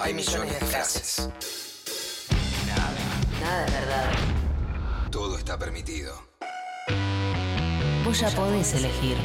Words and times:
Hay 0.00 0.14
millones 0.14 0.60
de 0.60 0.66
frases. 0.66 1.28
Nada. 2.66 2.90
Nada 3.40 3.66
es 3.66 3.72
verdad. 3.72 4.12
Todo 5.10 5.38
está 5.38 5.58
permitido. 5.58 6.14
Vos 8.04 8.18
ya 8.18 8.30
podés 8.30 8.74
elegir. 8.74 9.16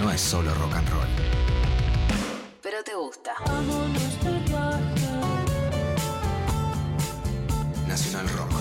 No 0.00 0.12
es 0.12 0.20
solo 0.20 0.54
rock 0.54 0.74
and 0.74 0.88
roll. 0.90 1.08
Pero 2.62 2.84
te 2.84 2.94
gusta. 2.94 3.34
Nacional 7.86 8.28
Rock. 8.28 8.57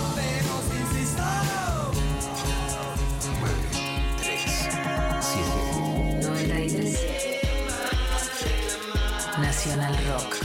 Nacional 9.67 9.97
Rock. 10.07 10.35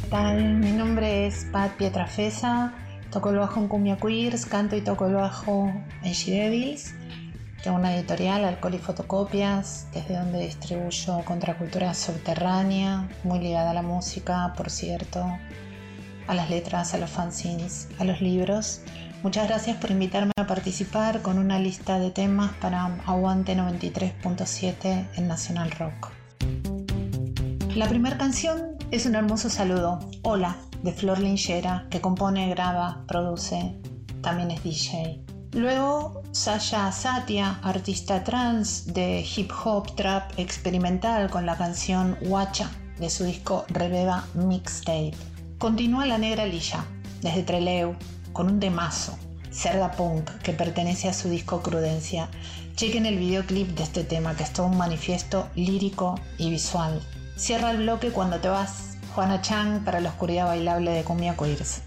¿Qué 0.00 0.08
tal? 0.08 0.54
Mi 0.56 0.72
nombre 0.72 1.26
es 1.26 1.44
Pat 1.52 1.72
Pietrafesa, 1.72 2.72
toco 3.10 3.28
el 3.30 3.36
bajo 3.36 3.60
en 3.60 3.68
Cumbia 3.68 3.98
Queers, 3.98 4.46
canto 4.46 4.74
y 4.74 4.80
toco 4.80 5.06
el 5.08 5.14
bajo 5.14 5.70
en 6.02 6.12
She 6.12 6.32
Devils. 6.32 6.94
Tengo 7.62 7.76
una 7.76 7.94
editorial, 7.94 8.46
Alcohol 8.46 8.76
y 8.76 8.78
Fotocopias, 8.78 9.88
desde 9.92 10.16
donde 10.16 10.40
distribuyo 10.40 11.22
contracultura 11.26 11.92
subterránea, 11.92 13.10
muy 13.24 13.40
ligada 13.40 13.72
a 13.72 13.74
la 13.74 13.82
música, 13.82 14.54
por 14.56 14.70
cierto, 14.70 15.26
a 16.26 16.34
las 16.34 16.50
letras, 16.50 16.94
a 16.94 16.98
los 16.98 17.10
fanzines, 17.10 17.88
a 17.98 18.04
los 18.04 18.20
libros. 18.20 18.82
Muchas 19.22 19.48
gracias 19.48 19.76
por 19.76 19.90
invitarme 19.90 20.32
a 20.36 20.46
participar 20.46 21.22
con 21.22 21.38
una 21.38 21.58
lista 21.58 21.98
de 21.98 22.10
temas 22.10 22.52
para 22.60 22.86
Aguante 23.06 23.56
93.7 23.56 25.08
en 25.16 25.28
Nacional 25.28 25.70
Rock. 25.72 26.10
La 27.74 27.88
primera 27.88 28.18
canción 28.18 28.76
es 28.90 29.06
un 29.06 29.14
hermoso 29.14 29.48
saludo, 29.48 30.00
Hola, 30.22 30.56
de 30.82 30.92
Flor 30.92 31.20
Lingera, 31.20 31.86
que 31.88 32.00
compone, 32.00 32.50
graba, 32.50 33.04
produce, 33.06 33.76
también 34.20 34.50
es 34.50 34.62
DJ. 34.62 35.22
Luego, 35.52 36.22
Sasha 36.32 36.90
Satia, 36.92 37.60
artista 37.62 38.24
trans 38.24 38.92
de 38.92 39.24
hip 39.36 39.50
hop 39.64 39.94
trap 39.96 40.32
experimental 40.38 41.30
con 41.30 41.44
la 41.44 41.56
canción 41.56 42.16
Wacha 42.22 42.70
de 42.98 43.10
su 43.10 43.24
disco 43.24 43.64
Rebeba 43.68 44.24
Mixtape. 44.34 45.31
Continúa 45.62 46.06
La 46.06 46.18
Negra 46.18 46.44
Lilla, 46.44 46.84
desde 47.20 47.44
Treleu, 47.44 47.94
con 48.32 48.48
un 48.48 48.58
temazo, 48.58 49.16
Cerda 49.52 49.92
Punk, 49.92 50.28
que 50.42 50.52
pertenece 50.52 51.08
a 51.08 51.12
su 51.12 51.28
disco 51.28 51.62
Crudencia. 51.62 52.28
Chequen 52.74 53.06
el 53.06 53.16
videoclip 53.16 53.68
de 53.68 53.84
este 53.84 54.02
tema, 54.02 54.34
que 54.34 54.42
es 54.42 54.52
todo 54.52 54.66
un 54.66 54.76
manifiesto 54.76 55.48
lírico 55.54 56.18
y 56.36 56.50
visual. 56.50 57.00
Cierra 57.36 57.70
el 57.70 57.76
bloque 57.76 58.10
cuando 58.10 58.40
te 58.40 58.48
vas, 58.48 58.98
Juana 59.14 59.40
Chang 59.40 59.84
para 59.84 60.00
la 60.00 60.08
oscuridad 60.08 60.46
bailable 60.46 60.90
de 60.90 61.04
Cumbia 61.04 61.36
Queers. 61.36 61.82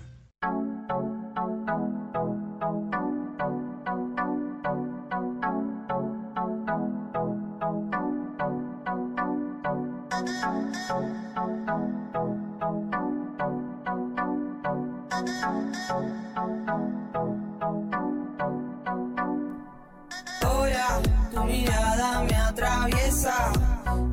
Ahora 20.41 20.99
tu 21.31 21.43
mirada 21.43 22.21
me 22.23 22.35
atraviesa, 22.35 23.51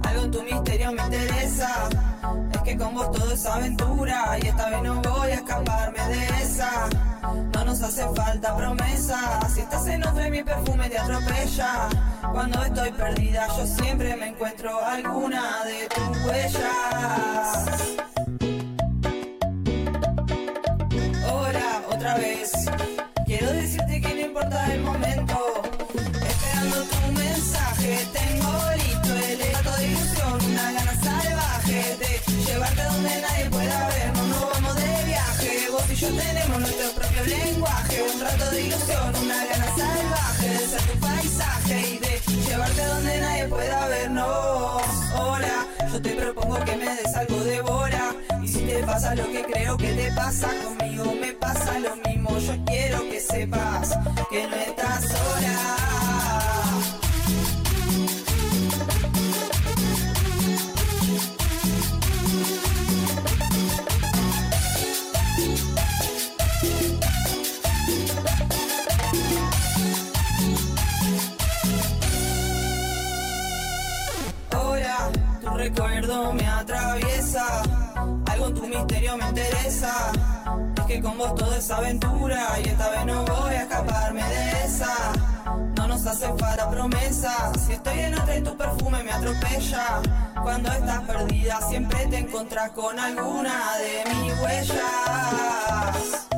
algo 0.03 0.23
en 0.25 0.31
tu 0.31 0.43
misterio 0.43 0.93
me 0.93 1.03
interesa. 1.03 1.89
Es 2.53 2.61
que 2.63 2.77
con 2.77 2.95
vos 2.95 3.11
todo 3.13 3.33
es 3.33 3.47
aventura 3.47 4.39
y 4.43 4.49
esta 4.49 4.69
vez 4.69 4.83
no 4.83 5.01
voy 5.01 5.31
a 5.31 5.35
escaparme 5.35 6.09
de 6.09 6.27
esa. 6.43 6.89
No 7.55 7.65
nos 7.65 7.83
hace 7.83 8.07
falta 8.15 8.55
promesa, 8.55 9.41
si 9.49 9.61
estás 9.61 9.87
en 9.87 10.07
otra 10.07 10.29
y 10.29 10.31
mi 10.31 10.43
perfume 10.43 10.91
te 10.91 10.99
atropella. 10.99 11.89
Cuando 12.33 12.63
estoy 12.65 12.93
perdida 12.93 13.49
yo 13.57 13.67
siempre 13.67 14.15
me 14.17 14.29
encuentro 14.29 14.79
alguna 14.85 15.65
de 15.65 15.89
tus 15.89 16.25
huellas. 16.27 18.02
Quiero 23.25 23.53
decirte 23.53 24.01
que 24.01 24.15
no 24.15 24.21
importa 24.21 24.75
el 24.75 24.81
momento. 24.81 25.63
Esperando 25.95 26.83
tu 26.91 27.13
mensaje, 27.13 28.07
tengo 28.13 28.53
listo 28.83 29.15
el 29.15 29.53
rato 29.53 29.77
de 29.77 29.87
ilusión, 29.87 30.45
una 30.51 30.73
gana 30.73 30.95
salvaje 31.05 31.97
de 32.03 32.43
llevarte 32.45 32.83
donde 32.83 33.21
nadie 33.23 33.45
pueda 33.49 33.89
vernos. 33.89 34.27
Nos 34.27 34.51
vamos 34.51 34.75
de 34.75 35.05
viaje, 35.07 35.69
vos 35.71 35.85
y 35.89 35.95
yo 35.95 36.09
tenemos 36.09 36.59
nuestro 36.59 36.91
propio 36.91 37.25
lenguaje. 37.27 38.03
Un 38.13 38.21
rato 38.21 38.51
de 38.51 38.61
ilusión, 38.63 39.17
una 39.23 39.45
gana 39.47 39.69
salvaje 39.77 40.49
de 40.49 40.67
ser 40.67 40.83
tu 40.83 40.99
paisaje 40.99 41.81
y 41.81 41.99
de 41.99 42.43
llevarte 42.45 42.85
donde 42.87 43.21
nadie 43.21 43.47
pueda 43.47 43.87
vernos. 43.87 44.83
Hola, 45.17 45.67
yo 45.93 46.03
te 46.03 46.11
propongo 46.11 46.65
que 46.65 46.77
me 46.77 46.97
des 46.97 47.15
algo 47.15 47.45
de 47.45 47.61
bora. 47.61 48.17
Y 48.43 48.49
si 48.49 48.67
te 48.67 48.83
pasa 48.83 49.15
lo 49.15 49.31
que 49.31 49.45
creo 49.45 49.77
que 49.77 49.93
te 49.93 50.11
pasa 50.13 50.49
conmigo, 50.65 51.15
me 51.21 51.33
pasa 51.35 51.79
lo 51.79 51.91
mismo. 51.91 52.02
Yo 52.41 52.65
quiero 52.65 53.03
que 53.11 53.21
sepas 53.21 53.99
que 54.31 54.47
no 54.47 54.57
estás 54.57 55.09
sola. 55.09 55.83
Recuerdo 75.55 76.33
me 76.33 76.45
atraviesa, 76.45 77.63
algo 78.27 78.47
en 78.49 78.55
tu 78.55 78.67
misterio 78.67 79.17
me 79.17 79.29
interesa. 79.29 80.32
Que 80.93 81.01
con 81.01 81.17
vos 81.17 81.35
todo 81.37 81.55
es 81.55 81.71
aventura 81.71 82.49
y 82.63 82.69
esta 82.69 82.91
vez 82.91 83.07
no 83.07 83.25
voy 83.25 83.55
a 83.55 83.63
escaparme 83.63 84.23
de 84.23 84.65
esa. 84.67 84.95
No 85.75 85.89
nos 85.89 86.05
hace 86.05 86.27
falta 86.37 86.69
promesa, 86.69 87.51
si 87.59 87.73
estoy 87.73 87.99
en 87.99 88.15
otra 88.15 88.37
y 88.37 88.43
tu 88.43 88.55
perfume 88.55 89.03
me 89.03 89.11
atropella. 89.11 90.03
Cuando 90.43 90.71
estás 90.71 91.01
perdida 91.05 91.61
siempre 91.67 92.07
te 92.09 92.19
encontrás 92.19 92.73
con 92.73 92.99
alguna 92.99 93.79
de 93.79 94.15
mis 94.15 94.39
huellas. 94.43 96.32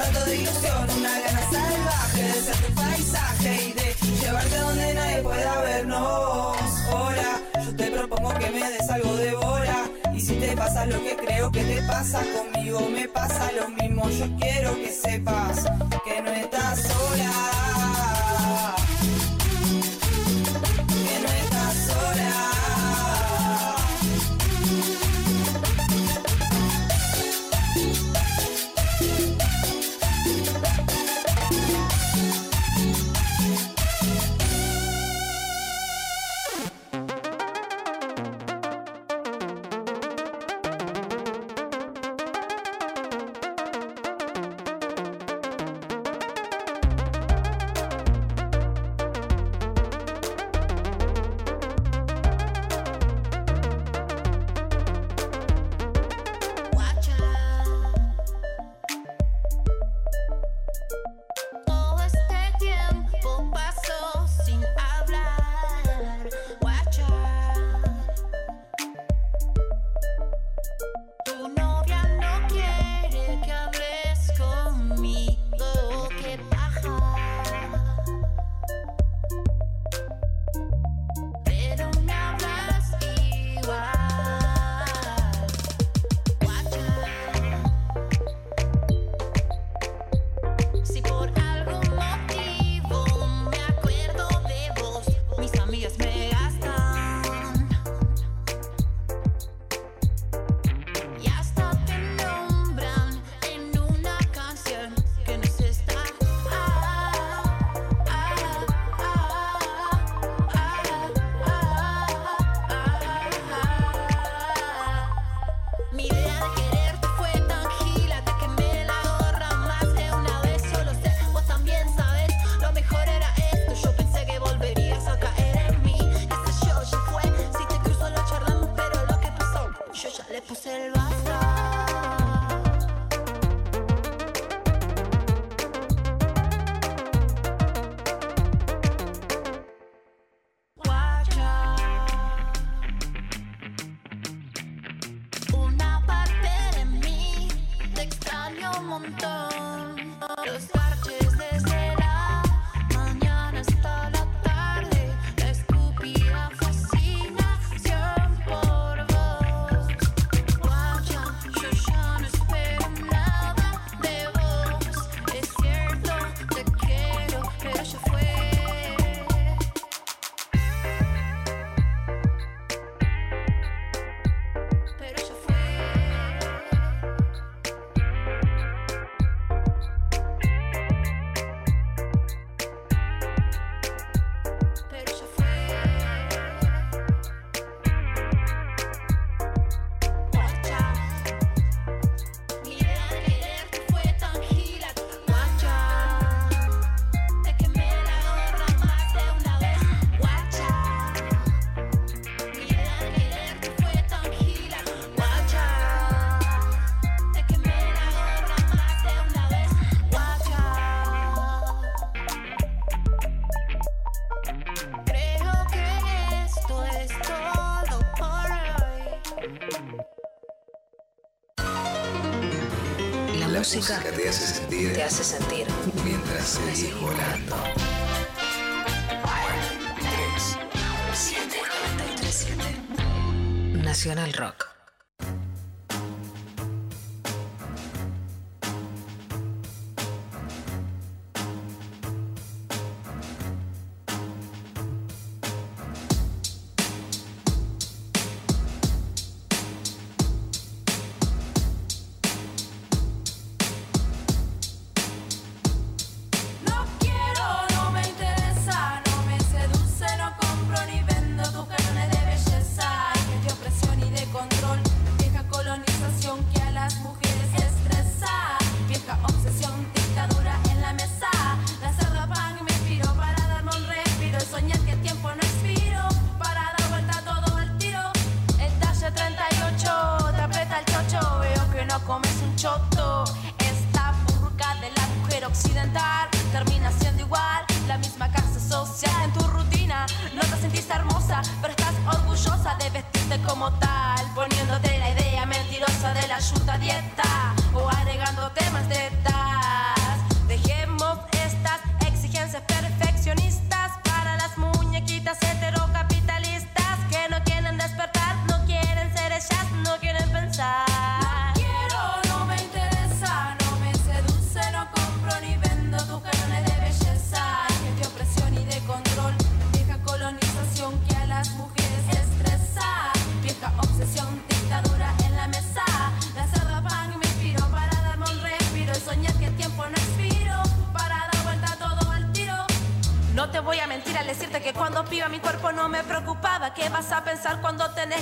Rato 0.00 0.24
de 0.24 0.36
ilusión, 0.36 0.90
una 0.98 1.20
gana 1.20 1.42
salvaje 1.50 2.22
de 2.22 2.32
ser 2.32 2.56
tu 2.56 2.74
paisaje 2.74 3.52
y 3.68 3.72
de 3.72 4.20
llevarte 4.20 4.56
donde 4.56 4.94
nadie 4.94 5.22
pueda 5.22 5.60
vernos. 5.60 6.56
Ahora, 6.90 7.40
yo 7.64 7.76
te 7.76 7.90
propongo 7.90 8.34
que 8.38 8.50
me 8.50 8.70
des 8.70 8.90
algo 8.90 9.14
de 9.16 9.34
bora. 9.34 9.90
Y 10.14 10.20
si 10.20 10.34
te 10.36 10.56
pasa 10.56 10.86
lo 10.86 11.02
que 11.02 11.16
creo 11.16 11.50
que 11.52 11.64
te 11.64 11.82
pasa 11.82 12.22
conmigo, 12.34 12.80
me 12.90 13.08
pasa 13.08 13.50
lo 13.52 13.68
mismo. 13.68 14.08
Yo 14.10 14.26
quiero 14.38 14.74
que 14.76 14.90
sepas 14.90 15.64
que 16.04 16.22
no 16.22 16.30
estás 16.30 16.80
sola. 16.80 17.39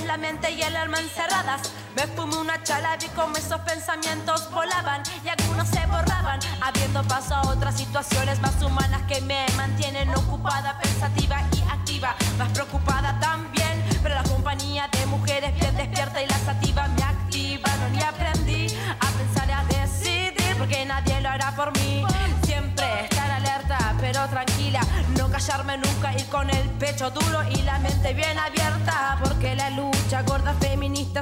la 0.09 0.17
mente 0.17 0.49
y 0.49 0.59
el 0.63 0.75
alma 0.75 0.99
encerradas. 0.99 1.71
Me 1.95 2.07
fumé 2.07 2.37
una 2.37 2.63
chala, 2.63 2.97
vi 2.97 3.05
cómo 3.09 3.37
esos 3.37 3.61
pensamientos 3.61 4.49
volaban 4.49 5.03
y 5.23 5.29
algunos 5.29 5.67
se 5.67 5.85
borraban, 5.85 6.39
abriendo 6.63 7.03
paso 7.03 7.35
a 7.35 7.41
otras 7.41 7.77
situaciones 7.77 8.41
más 8.41 8.59
humanas 8.63 9.03
que 9.03 9.21
me 9.21 9.45
mantienen 9.55 10.09
ocupada, 10.15 10.79
pensativa 10.79 11.37
y 11.55 11.61
activa, 11.71 12.15
más 12.39 12.49
preocupada 12.49 13.19
también. 13.19 13.83
Pero 14.01 14.15
la 14.15 14.23
compañía 14.23 14.89
de 14.91 15.05
mujeres 15.05 15.53
bien 15.59 15.77
despierta 15.77 16.23
y 16.23 16.25
las 16.25 16.47
activa 16.47 16.87
me 16.87 17.03
activaron 17.03 17.95
y 17.95 18.01
aprendí 18.01 18.65
a 18.99 19.07
pensar 19.11 19.47
y 19.47 19.51
a 19.51 19.63
decidir, 19.65 20.57
porque 20.57 20.85
nadie 20.87 21.21
lo 21.21 21.29
hará 21.29 21.55
por 21.55 21.71
mí. 21.77 22.03
Siempre 22.47 23.03
estar 23.03 23.29
alerta, 23.29 23.93
pero 24.01 24.27
tranquila, 24.27 24.81
no 25.15 25.29
callarme 25.29 25.77
nunca, 25.77 26.13
ir 26.13 26.25
con 26.29 26.49
el 26.49 26.67
pecho 26.81 27.11
duro 27.11 27.43
y 27.51 27.61
la 27.61 27.77
mente 27.77 28.11
bien 28.15 28.39
abierta 28.39 28.88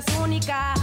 citas 0.02 0.20
únicas. 0.20 0.77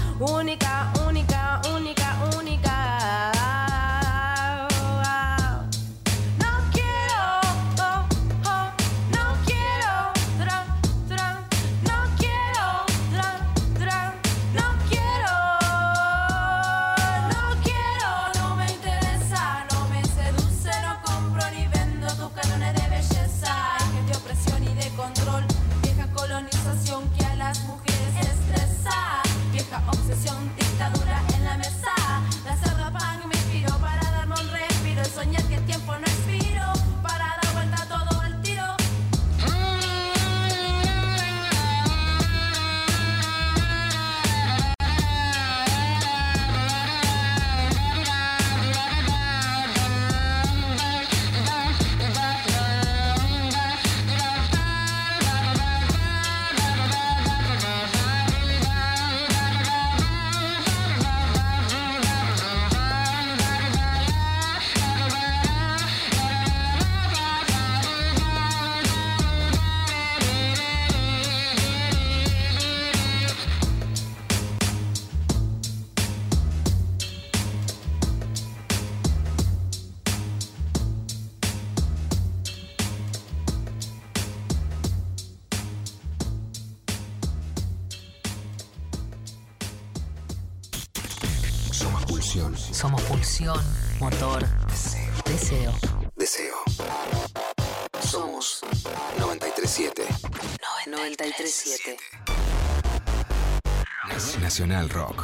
Nacional 104.54 104.86
Rock. 104.94 105.23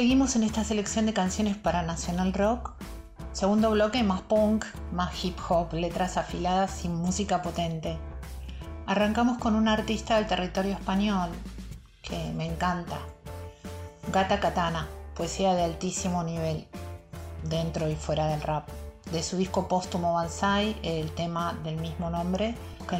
Seguimos 0.00 0.34
en 0.34 0.44
esta 0.44 0.64
selección 0.64 1.04
de 1.04 1.12
canciones 1.12 1.58
para 1.58 1.82
Nacional 1.82 2.32
Rock. 2.32 2.72
Segundo 3.32 3.70
bloque, 3.70 4.02
más 4.02 4.22
punk, 4.22 4.64
más 4.94 5.22
hip 5.22 5.36
hop, 5.46 5.74
letras 5.74 6.16
afiladas 6.16 6.86
y 6.86 6.88
música 6.88 7.42
potente. 7.42 7.98
Arrancamos 8.86 9.36
con 9.36 9.54
un 9.54 9.68
artista 9.68 10.16
del 10.16 10.26
territorio 10.26 10.72
español 10.72 11.28
que 12.00 12.32
me 12.34 12.46
encanta. 12.46 12.96
Gata 14.10 14.40
Katana, 14.40 14.88
poesía 15.14 15.52
de 15.52 15.64
altísimo 15.64 16.24
nivel, 16.24 16.66
dentro 17.44 17.90
y 17.90 17.94
fuera 17.94 18.26
del 18.28 18.40
rap. 18.40 18.70
De 19.12 19.22
su 19.22 19.36
disco 19.36 19.68
póstumo 19.68 20.14
Banzai, 20.14 20.78
el 20.82 21.10
tema 21.10 21.58
del 21.62 21.76
mismo 21.76 22.08
nombre, 22.08 22.54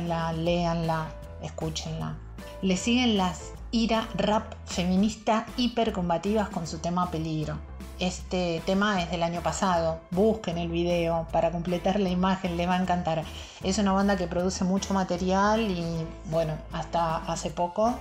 la 0.07 0.35
léanla, 0.35 1.07
escúchenla. 1.40 2.19
Le 2.61 2.76
siguen 2.76 3.16
las 3.16 3.52
ira 3.72 4.08
rap 4.14 4.54
feminista 4.66 5.46
hipercombativas 5.56 6.48
con 6.48 6.66
su 6.66 6.78
tema 6.78 7.10
Peligro. 7.10 7.56
Este 7.98 8.62
tema 8.64 9.02
es 9.02 9.10
del 9.10 9.22
año 9.22 9.42
pasado, 9.42 10.00
busquen 10.10 10.56
el 10.56 10.70
video 10.70 11.28
para 11.30 11.50
completar 11.50 12.00
la 12.00 12.08
imagen, 12.08 12.56
les 12.56 12.66
va 12.66 12.76
a 12.76 12.82
encantar. 12.82 13.24
Es 13.62 13.78
una 13.78 13.92
banda 13.92 14.16
que 14.16 14.26
produce 14.26 14.64
mucho 14.64 14.94
material 14.94 15.60
y 15.60 15.84
bueno, 16.30 16.54
hasta 16.72 17.18
hace 17.18 17.50
poco 17.50 17.94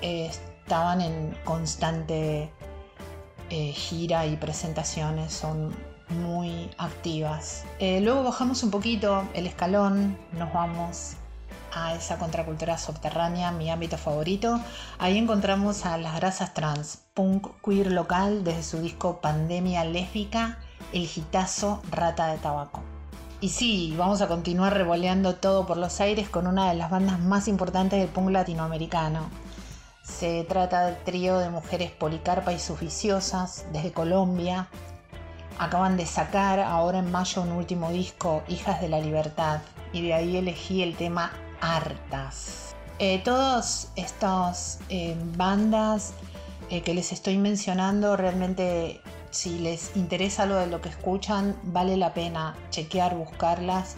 eh, 0.00 0.30
estaban 0.62 1.00
en 1.00 1.36
constante 1.44 2.50
eh, 3.50 3.72
gira 3.72 4.26
y 4.26 4.36
presentaciones, 4.36 5.32
son 5.32 5.74
muy 6.08 6.70
activas. 6.78 7.64
Eh, 7.80 8.00
luego 8.00 8.22
bajamos 8.22 8.62
un 8.62 8.70
poquito 8.70 9.24
el 9.34 9.48
escalón, 9.48 10.16
nos 10.32 10.52
vamos 10.52 11.16
a 11.76 11.94
esa 11.94 12.18
contracultura 12.18 12.78
subterránea, 12.78 13.52
mi 13.52 13.70
ámbito 13.70 13.98
favorito. 13.98 14.58
Ahí 14.98 15.18
encontramos 15.18 15.84
a 15.84 15.98
las 15.98 16.16
grasas 16.16 16.54
trans, 16.54 17.00
punk 17.12 17.48
queer 17.62 17.92
local 17.92 18.44
desde 18.44 18.62
su 18.62 18.80
disco 18.80 19.20
Pandemia 19.20 19.84
Lésbica, 19.84 20.58
el 20.94 21.06
gitazo 21.06 21.82
Rata 21.90 22.28
de 22.28 22.38
Tabaco. 22.38 22.82
Y 23.42 23.50
sí, 23.50 23.94
vamos 23.98 24.22
a 24.22 24.28
continuar 24.28 24.72
revoleando 24.72 25.34
todo 25.34 25.66
por 25.66 25.76
los 25.76 26.00
aires 26.00 26.30
con 26.30 26.46
una 26.46 26.70
de 26.70 26.76
las 26.76 26.90
bandas 26.90 27.20
más 27.20 27.46
importantes 27.46 28.00
del 28.00 28.08
punk 28.08 28.30
latinoamericano. 28.30 29.28
Se 30.02 30.44
trata 30.44 30.86
del 30.86 30.96
trío 31.04 31.38
de 31.38 31.50
mujeres 31.50 31.90
Policarpa 31.90 32.54
y 32.54 32.58
sus 32.58 32.80
viciosas 32.80 33.66
desde 33.72 33.92
Colombia. 33.92 34.68
Acaban 35.58 35.98
de 35.98 36.06
sacar 36.06 36.60
ahora 36.60 37.00
en 37.00 37.12
mayo 37.12 37.42
un 37.42 37.52
último 37.52 37.90
disco, 37.90 38.42
Hijas 38.48 38.80
de 38.80 38.88
la 38.88 39.00
Libertad, 39.00 39.60
y 39.92 40.00
de 40.02 40.14
ahí 40.14 40.36
elegí 40.36 40.82
el 40.82 40.96
tema 40.96 41.32
hartas. 41.60 42.74
Eh, 42.98 43.20
todas 43.24 43.92
estas 43.96 44.80
eh, 44.88 45.16
bandas 45.36 46.14
eh, 46.70 46.82
que 46.82 46.94
les 46.94 47.12
estoy 47.12 47.36
mencionando, 47.36 48.16
realmente 48.16 49.00
si 49.30 49.58
les 49.58 49.94
interesa 49.96 50.46
lo 50.46 50.56
de 50.56 50.66
lo 50.66 50.80
que 50.80 50.88
escuchan, 50.88 51.56
vale 51.64 51.96
la 51.96 52.14
pena 52.14 52.56
chequear, 52.70 53.14
buscarlas. 53.14 53.96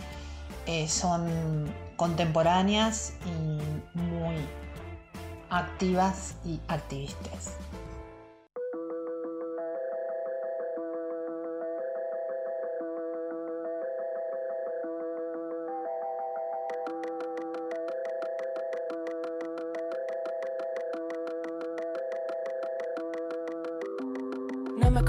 son 0.89 1.73
contemporáneas 1.97 3.15
y 3.25 3.99
muy 3.99 4.37
activas 5.49 6.35
y 6.45 6.61
activistas. 6.69 7.55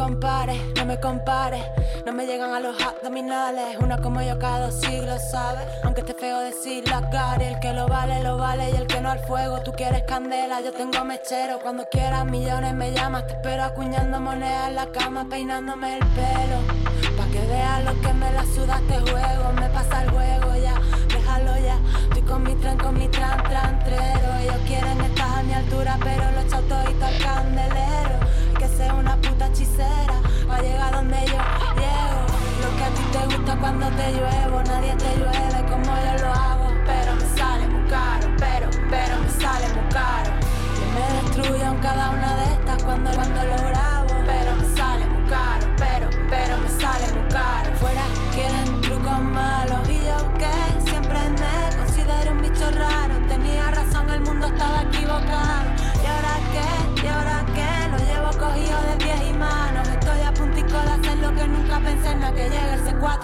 Compares, 0.09 0.57
no 0.75 0.85
me 0.85 0.99
compares. 0.99 1.63
No 2.03 2.13
me 2.13 2.25
llegan 2.25 2.51
a 2.51 2.59
los 2.59 2.75
abdominales. 2.81 3.77
Una 3.79 4.01
como 4.01 4.19
yo 4.21 4.39
cada 4.39 4.65
dos 4.65 4.81
siglos, 4.81 5.21
¿sabes? 5.29 5.67
Aunque 5.83 6.01
esté 6.01 6.15
feo 6.15 6.39
decir 6.39 6.87
la 6.89 7.07
cara. 7.11 7.47
El 7.47 7.59
que 7.59 7.73
lo 7.73 7.87
vale, 7.87 8.23
lo 8.23 8.37
vale. 8.37 8.71
Y 8.71 8.75
el 8.75 8.87
que 8.87 9.01
no 9.01 9.11
al 9.11 9.19
fuego, 9.19 9.61
tú 9.61 9.71
quieres 9.71 10.03
candela. 10.07 10.61
Yo 10.61 10.71
tengo 10.71 11.05
mechero. 11.05 11.59
Cuando 11.59 11.87
quieras 11.91 12.25
millones 12.25 12.73
me 12.73 12.91
llamas. 12.91 13.27
Te 13.27 13.33
espero 13.33 13.63
acuñando 13.63 14.19
monedas 14.19 14.69
en 14.69 14.75
la 14.75 14.87
cama, 14.87 15.27
peinándome 15.29 15.97
el 15.97 16.05
pelo. 16.17 16.57
Pa' 17.15 17.27
que 17.31 17.45
veas 17.45 17.83
lo 17.85 18.01
que 18.01 18.13
me 18.13 18.31
la 18.31 18.43
sudaste 18.45 19.11
juego. 19.11 19.51
Me 19.61 19.69
pasa 19.69 20.03
el 20.03 20.09
juego 20.09 20.55
ya, 20.55 20.73
déjalo 21.07 21.55
ya. 21.59 21.77
Estoy 22.07 22.23
con 22.23 22.43
mi 22.43 22.55
tren, 22.55 22.77
con 22.79 22.97
mi 22.97 23.07
tran, 23.09 23.43
trantrero. 23.43 24.27
Ellos 24.41 24.61
quieren 24.65 24.99
estar 25.01 25.37
a 25.37 25.43
mi 25.43 25.53
altura, 25.53 25.97
pero 26.03 26.31
los 26.31 26.45
echado 26.45 26.63
todo 26.63 26.79
al 26.79 27.17
candelero 27.23 28.18
una 28.93 29.15
puta 29.21 29.47
hechicera 29.47 30.21
para 30.47 30.61
llegar 30.61 30.91
donde 30.93 31.17
yo 31.25 31.39
llego. 31.79 32.21
Lo 32.61 32.69
que 32.77 32.83
a 32.83 32.89
ti 32.95 33.03
te 33.11 33.35
gusta 33.35 33.57
cuando 33.57 33.87
te 33.89 34.11
lluevo, 34.13 34.63
nadie 34.63 34.95
te 34.95 35.17
llueve 35.17 35.69
como 35.69 35.85
yo 35.85 36.25
lo 36.25 36.33
hago. 36.33 36.58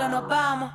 El 0.05 0.11
C4, 0.11 0.11
nos 0.11 0.27
vamos. 0.27 0.71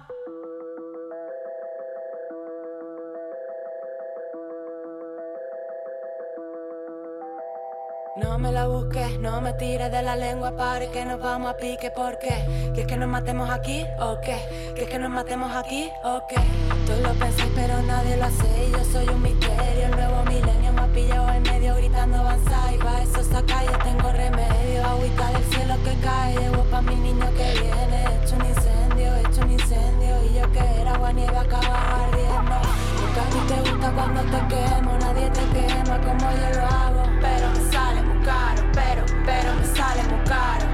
No 8.17 8.39
me 8.39 8.53
la 8.53 8.67
busques, 8.67 9.19
no 9.21 9.41
me 9.41 9.53
tires 9.55 9.91
de 9.91 10.03
la 10.03 10.17
lengua, 10.17 10.55
pare 10.57 10.91
que 10.91 11.05
nos 11.05 11.21
vamos 11.21 11.51
a 11.51 11.57
pique, 11.57 11.91
¿por 11.91 12.19
qué? 12.19 12.45
¿Quieres 12.75 12.87
que 12.87 12.97
nos 12.97 13.09
matemos 13.09 13.49
aquí 13.49 13.87
o 13.99 14.21
qué? 14.21 14.37
¿Quieres 14.75 14.91
que 14.91 14.99
nos 14.99 15.11
matemos 15.11 15.55
aquí 15.55 15.91
o 16.05 16.27
qué? 16.29 16.41
Lo 17.03 17.15
pensé 17.15 17.45
pero 17.55 17.81
nadie 17.83 18.17
lo 18.17 18.25
hace 18.25 18.67
y 18.67 18.73
yo 18.73 18.85
soy 18.85 19.09
un 19.09 19.23
misterio, 19.23 19.87
el 19.87 19.91
nuevo 19.93 20.25
milenio 20.25 20.73
me 20.73 20.81
ha 20.83 20.87
pillado 20.89 21.31
en 21.31 21.43
medio 21.45 21.77
gritando 21.77 22.17
avanza 22.19 22.73
y 22.75 22.79
va 22.79 23.03
eso 23.03 23.23
saca 23.23 23.65
yo 23.65 23.79
tengo 23.79 24.11
remedio, 24.11 24.85
agüita 24.85 25.31
del 25.31 25.45
cielo 25.45 25.75
que 25.85 25.95
cae, 26.05 26.37
llevo 26.37 26.65
pa' 26.65 26.83
mi 26.83 26.97
niño 26.97 27.27
que 27.37 27.61
viene, 27.61 28.05
hecho 28.23 28.35
un 28.35 28.45
un 29.43 29.51
incendio 29.51 30.15
y 30.25 30.35
yo 30.35 30.53
que 30.53 30.81
era 30.81 30.95
agua 30.95 31.13
nieve 31.13 31.39
acaba 31.39 32.05
ardiendo, 32.05 32.57
porque 33.01 33.21
a 33.21 33.25
ti 33.33 33.39
te 33.49 33.71
gusta 33.71 33.91
cuando 33.93 34.21
te 34.23 34.55
quemo, 34.55 34.99
nadie 35.01 35.31
te 35.31 35.45
quema 35.55 35.99
como 35.99 36.31
yo 36.31 36.61
lo 36.61 36.67
hago, 36.67 37.03
pero 37.21 37.49
me 37.51 37.73
sale 37.73 38.01
caro, 38.25 38.63
pero, 38.73 39.05
pero 39.25 39.55
me 39.55 39.67
sale 39.67 40.03
muy 40.05 40.25
caro. 40.25 40.67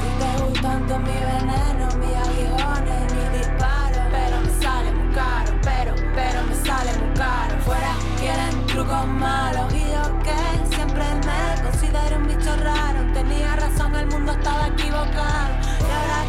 Si 0.00 0.08
te 0.20 0.44
gustan 0.44 0.86
tanto 0.86 0.98
mi 0.98 1.12
veneno, 1.12 1.86
mis 2.00 2.16
aguijones, 2.24 3.12
mi 3.14 3.38
disparo, 3.38 4.00
pero 4.10 4.40
me 4.40 4.62
sale 4.62 4.92
muy 4.92 5.14
caro, 5.14 5.52
pero, 5.62 5.94
pero 6.14 6.42
me 6.44 6.54
sale 6.54 6.92
muy 6.98 7.14
caro. 7.14 7.54
Fuera 7.64 7.92
quieren 8.18 8.66
trucos 8.66 9.06
malos 9.06 9.72
y 9.74 9.84
yo 9.92 10.02
que 10.22 10.74
siempre 10.74 11.04
me 11.26 11.62
considero 11.62 12.16
un 12.16 12.26
bicho 12.26 12.56
raro. 12.62 13.12
Tenía 13.12 13.56
razón, 13.56 13.94
el 13.94 14.06
mundo 14.06 14.32
estaba 14.32 14.68
equivocado. 14.68 15.65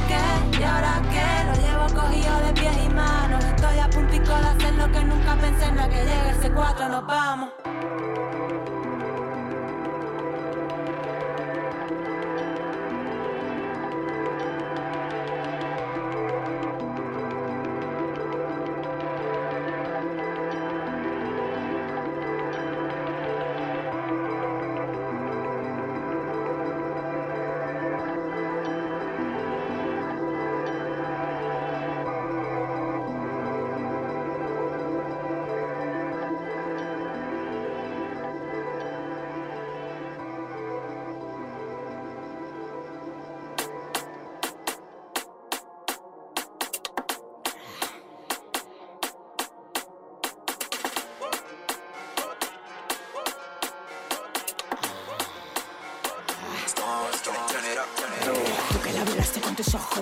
¿Y 0.10 0.63
ahora 0.63 1.02
qué? 1.12 1.43
Lo 1.48 1.54
llevo 1.67 2.02
cogido 2.02 2.39
de 2.39 2.54
pies 2.54 2.78
y 2.86 2.89
manos. 2.89 3.43
Estoy 3.43 3.80
a 3.80 3.89
puntico 3.89 4.30
de 4.30 4.48
hacer 4.48 4.74
lo 4.76 4.91
que 4.91 5.04
nunca 5.04 5.36
pensé 5.36 5.65
en 5.65 5.76
la 5.76 5.89
que 5.89 5.98
llegue 5.98 6.30
ese 6.32 6.52
4 6.52 6.89
nos 6.89 7.06
vamos. 7.06 7.50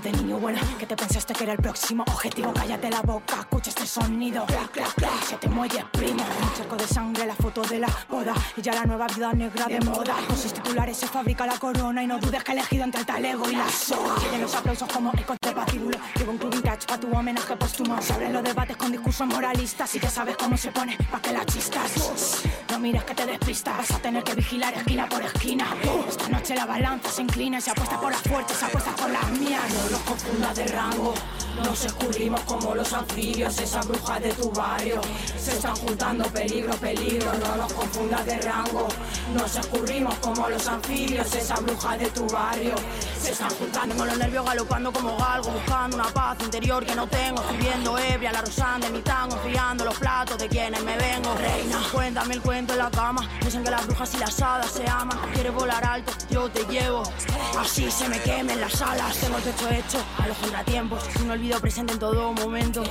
De 0.06 0.12
niño 0.12 0.38
bueno 0.38 0.60
Que 0.78 0.86
te 0.86 0.96
pensaste 0.96 1.34
que 1.34 1.44
era 1.44 1.54
el 1.54 1.60
próximo 1.60 2.04
objetivo. 2.08 2.54
Cállate 2.54 2.90
la 2.90 3.02
boca, 3.02 3.40
escucha 3.40 3.70
este 3.70 3.88
sonido. 3.88 4.46
Clac, 4.46 4.72
clac, 4.72 4.94
clac, 4.94 5.24
se 5.24 5.36
te 5.38 5.50
muelle 5.50 5.84
primo. 5.92 6.24
Un 6.44 6.54
charco 6.54 6.76
de 6.76 6.88
sangre, 6.88 7.26
la 7.26 7.36
foto 7.36 7.62
de 7.64 7.80
la 7.80 7.90
boda. 8.08 8.34
Y 8.56 8.62
ya 8.62 8.74
la 8.74 8.86
nueva 8.86 9.08
vida 9.08 9.34
negra 9.34 9.66
de 9.66 9.80
moda. 9.82 10.16
Con 10.28 10.38
sus 10.38 10.54
titulares 10.54 10.98
se 10.98 11.08
fabrica 11.08 11.46
la 11.46 11.58
corona 11.58 12.04
Y 12.04 12.08
no 12.08 12.20
dudes 12.20 12.44
que 12.44 12.52
he 12.52 12.54
elegido 12.54 12.84
entre 12.84 13.02
el 13.02 13.08
talego 13.08 13.50
y 13.50 13.56
la 13.56 13.68
soga. 13.70 14.16
Tienen 14.20 14.42
los 14.42 14.54
aplausos 14.54 14.88
como 14.92 15.12
ecos 15.18 15.38
de 15.42 15.52
patíbulo. 15.52 15.98
Llevo 16.16 16.32
un 16.32 16.40
vintage 16.40 16.86
pa' 16.88 17.00
tu 17.00 17.12
homenaje 17.12 17.56
póstumo. 17.56 18.00
Se 18.02 18.14
abren 18.14 18.34
los 18.34 18.44
debates 18.44 18.78
con 18.78 18.92
discursos 18.92 19.28
moralistas 19.28 19.96
Y 19.96 20.00
ya 20.00 20.10
sabes 20.10 20.38
cómo 20.38 20.56
se 20.56 20.72
pone 20.72 20.98
pa' 21.12 21.20
que 21.20 21.32
la 21.32 21.44
chistas 21.46 22.44
No 22.76 22.82
mires 22.82 23.06
que 23.06 23.16
te 23.16 23.26
despistas 23.26 23.78
Vas 23.78 23.92
a 23.92 24.00
tener 24.00 24.22
que 24.22 24.36
vigilar 24.36 24.74
esquina 24.74 25.08
por 25.08 25.22
esquina 25.24 25.66
Esta 26.10 26.28
noche 26.28 26.56
la 26.56 26.66
balanza 26.66 27.10
se 27.10 27.22
inclina 27.22 27.62
se 27.62 27.72
apuesta 27.72 27.98
por 28.02 28.12
las 28.12 28.22
fuertes, 28.22 28.58
se 28.58 28.66
apuesta 28.66 28.94
por 28.98 29.10
las 29.12 29.32
mías 29.32 29.64
No 29.74 29.92
los 29.92 30.02
confundas 30.02 30.56
de 30.58 30.68
rango 30.68 31.14
nos 31.64 31.86
escurrimos 31.86 32.42
como 32.42 32.76
los 32.76 32.92
anfibios, 32.92 33.58
esa 33.60 33.82
bruja 33.82 34.20
de 34.20 34.34
tu 34.34 34.52
barrio. 34.52 35.00
Se 35.38 35.52
están 35.52 35.76
juntando 35.76 36.26
peligro, 36.26 36.74
peligro, 36.76 37.32
no 37.34 37.56
nos 37.56 37.72
confundas 37.72 38.26
de 38.26 38.38
rango. 38.42 38.88
Nos 39.34 39.56
escurrimos 39.56 40.16
como 40.16 40.50
los 40.50 40.68
anfibios, 40.68 41.34
esa 41.34 41.56
bruja 41.56 41.98
de 41.98 42.08
tu 42.08 42.28
barrio. 42.28 42.76
Se 43.26 43.32
están 43.32 43.50
juntando 43.50 43.96
Tengo 43.96 44.06
los 44.06 44.18
nervios 44.20 44.46
galopando 44.46 44.94
como 44.94 45.18
galgo, 45.18 45.50
buscando 45.50 45.96
una 45.96 46.06
paz 46.06 46.38
interior 46.42 46.86
que 46.86 46.94
no 46.94 47.08
tengo. 47.08 47.42
Escribiendo 47.42 47.98
ebria, 47.98 48.32
la 48.32 48.42
rosanda 48.42 48.86
de 48.86 48.94
mi 48.94 49.02
tango, 49.02 49.36
enfriando 49.38 49.84
los 49.84 49.98
platos 49.98 50.38
de 50.38 50.48
quienes 50.48 50.84
me 50.84 50.96
vengo. 50.96 51.34
Reina, 51.34 51.80
cuéntame 51.92 52.36
el 52.36 52.42
cuento 52.42 52.74
en 52.74 52.80
la 52.80 52.92
cama. 52.92 53.28
Dicen 53.42 53.64
que 53.64 53.72
las 53.72 53.88
brujas 53.88 54.14
y 54.14 54.18
las 54.20 54.40
hadas 54.40 54.70
se 54.70 54.88
aman. 54.88 55.18
Quieres 55.34 55.52
volar 55.56 55.84
alto, 55.84 56.12
yo 56.30 56.50
te 56.50 56.66
llevo. 56.66 57.02
Así 57.58 57.90
se 57.90 58.08
me 58.10 58.22
quemen 58.22 58.62
las 58.62 58.80
alas. 58.84 59.18
Tengo 59.18 59.38
el 59.38 59.44
techo 59.44 59.70
hecho 59.70 60.06
a 60.20 60.28
los 60.28 60.38
contratiempos. 60.38 61.04
Un 61.24 61.32
olvido 61.32 61.60
presente 61.60 61.94
en 61.94 62.00
todo 62.00 62.32
momento. 62.32 62.84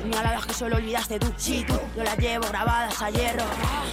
Puñaladas 0.00 0.46
que 0.46 0.54
solo 0.54 0.76
olvidaste 0.76 1.18
tú. 1.18 1.30
Sí, 1.36 1.66
tú, 1.68 1.78
yo 1.94 2.02
las 2.02 2.16
llevo 2.16 2.48
grabadas 2.48 3.02
a 3.02 3.10
hierro. 3.10 3.44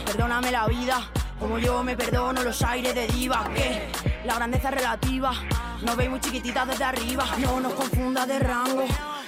Perdóname 0.06 0.50
la 0.50 0.66
vida. 0.68 1.12
Como 1.42 1.60
yo 1.60 1.84
me 1.84 1.98
perdono 1.98 2.42
los 2.42 2.62
aires 2.62 2.96
de 2.96 3.08
diva, 3.08 3.50
que 3.54 3.90
la 4.26 4.36
grandeza 4.36 4.72
relativa. 4.72 5.34
No 5.82 5.96
veis 5.96 6.10
muy 6.10 6.20
chiquitita 6.20 6.66
desde 6.66 6.84
arriba, 6.84 7.26
no 7.38 7.60
nos 7.62 7.74
confunda 7.74 8.26
de 8.26 8.40
rango. 8.40 8.86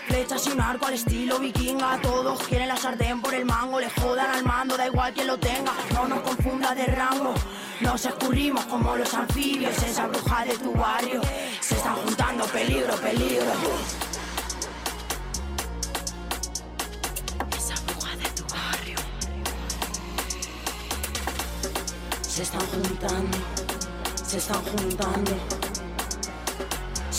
Flechas 0.07 0.45
y 0.47 0.51
un 0.51 0.59
arco 0.59 0.87
al 0.87 0.95
estilo 0.95 1.39
vikinga. 1.39 2.01
Todos 2.01 2.43
quieren 2.43 2.67
la 2.67 2.75
sartén 2.75 3.21
por 3.21 3.33
el 3.33 3.45
mango. 3.45 3.79
Le 3.79 3.89
jodan 3.89 4.31
al 4.31 4.43
mando, 4.43 4.75
da 4.75 4.87
igual 4.87 5.13
quien 5.13 5.27
lo 5.27 5.37
tenga. 5.37 5.71
No 5.93 6.07
nos 6.07 6.19
confunda 6.21 6.75
de 6.75 6.85
rango. 6.87 7.33
Nos 7.79 8.05
escurrimos 8.05 8.65
como 8.65 8.97
los 8.97 9.13
anfibios. 9.13 9.81
Esa 9.81 10.07
bruja 10.07 10.43
de 10.43 10.57
tu 10.57 10.73
barrio. 10.73 11.21
Se 11.61 11.75
están 11.75 11.95
juntando 11.95 12.43
peligro, 12.45 12.93
peligro. 12.97 13.53
Esa 17.57 17.75
bruja 17.85 18.15
de 18.17 18.29
tu 18.31 18.43
barrio. 18.53 18.97
Se 22.21 22.43
están 22.43 22.67
juntando. 22.67 23.37
Se 24.25 24.37
están 24.37 24.61
juntando. 24.63 25.70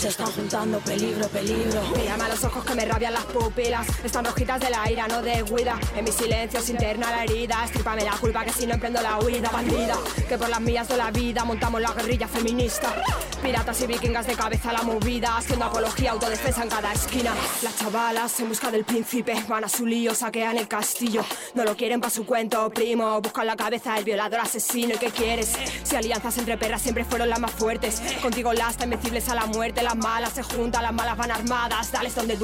Se 0.03 0.09
están 0.09 0.33
juntando 0.33 0.79
peligro, 0.79 1.29
peligro. 1.29 1.81
Mírame 1.95 2.25
a 2.25 2.27
los 2.27 2.43
ojos 2.43 2.65
que 2.65 2.75
me 2.75 2.83
rabian 2.83 3.13
las 3.13 3.23
pupilas. 3.23 3.87
Están 4.03 4.25
rojitas 4.25 4.59
de 4.59 4.69
la 4.69 4.91
ira, 4.91 5.07
no 5.07 5.21
de 5.21 5.43
huida. 5.43 5.79
En 5.95 6.03
mi 6.03 6.11
silencio 6.11 6.59
se 6.59 6.73
interna 6.73 7.09
la 7.09 7.23
herida. 7.23 7.63
Estrípame 7.63 8.03
la 8.03 8.11
culpa 8.11 8.43
que 8.43 8.51
si 8.51 8.67
no 8.67 8.73
emprendo 8.73 9.01
la 9.01 9.17
huida 9.19 9.49
bandida. 9.49 9.95
Que 10.27 10.37
por 10.37 10.49
las 10.49 10.59
mías 10.59 10.89
de 10.89 10.97
la 10.97 11.09
vida 11.09 11.45
montamos 11.45 11.79
la 11.79 11.93
guerrilla 11.93 12.27
feminista. 12.27 12.93
Piratas 13.41 13.79
y 13.79 13.87
vikingas 13.87 14.27
de 14.27 14.33
cabeza 14.33 14.71
a 14.71 14.73
la 14.73 14.81
movida. 14.81 15.37
Haciendo 15.37 15.63
apología, 15.63 16.11
autodefensa 16.11 16.63
en 16.63 16.69
cada 16.69 16.91
esquina. 16.91 17.31
Las 17.61 17.77
chavalas 17.77 18.37
en 18.41 18.49
busca 18.49 18.71
del 18.71 18.83
príncipe 18.83 19.41
Van 19.47 19.63
a 19.63 19.69
su 19.69 19.85
lío, 19.85 20.13
saquean 20.13 20.57
el 20.57 20.67
castillo. 20.67 21.23
No 21.53 21.63
lo 21.63 21.77
quieren 21.77 22.01
pa' 22.01 22.09
su 22.09 22.25
cuento, 22.25 22.69
primo. 22.71 23.21
Buscan 23.21 23.47
la 23.47 23.55
cabeza 23.55 23.93
del 23.93 24.03
violador 24.03 24.41
asesino. 24.41 24.95
¿Y 24.95 24.97
qué 24.97 25.11
quieres? 25.11 25.53
Si 25.83 25.95
alianzas 25.95 26.37
entre 26.39 26.57
perras 26.57 26.81
siempre 26.81 27.05
fueron 27.05 27.29
las 27.29 27.39
más 27.39 27.51
fuertes. 27.51 28.01
Contigo 28.21 28.51
las 28.51 28.75
invencibles 28.83 29.29
a 29.29 29.35
la 29.35 29.45
muerte 29.45 29.81
Las 29.93 30.03
malas 30.03 30.33
se 30.33 30.41
juntan, 30.41 30.81
las 30.81 30.91
malas 30.91 31.15
van 31.15 31.29
armadas. 31.29 31.91
Dales 31.91 32.15
donde 32.15 32.35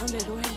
Donde 0.00 0.18
duele 0.24 0.53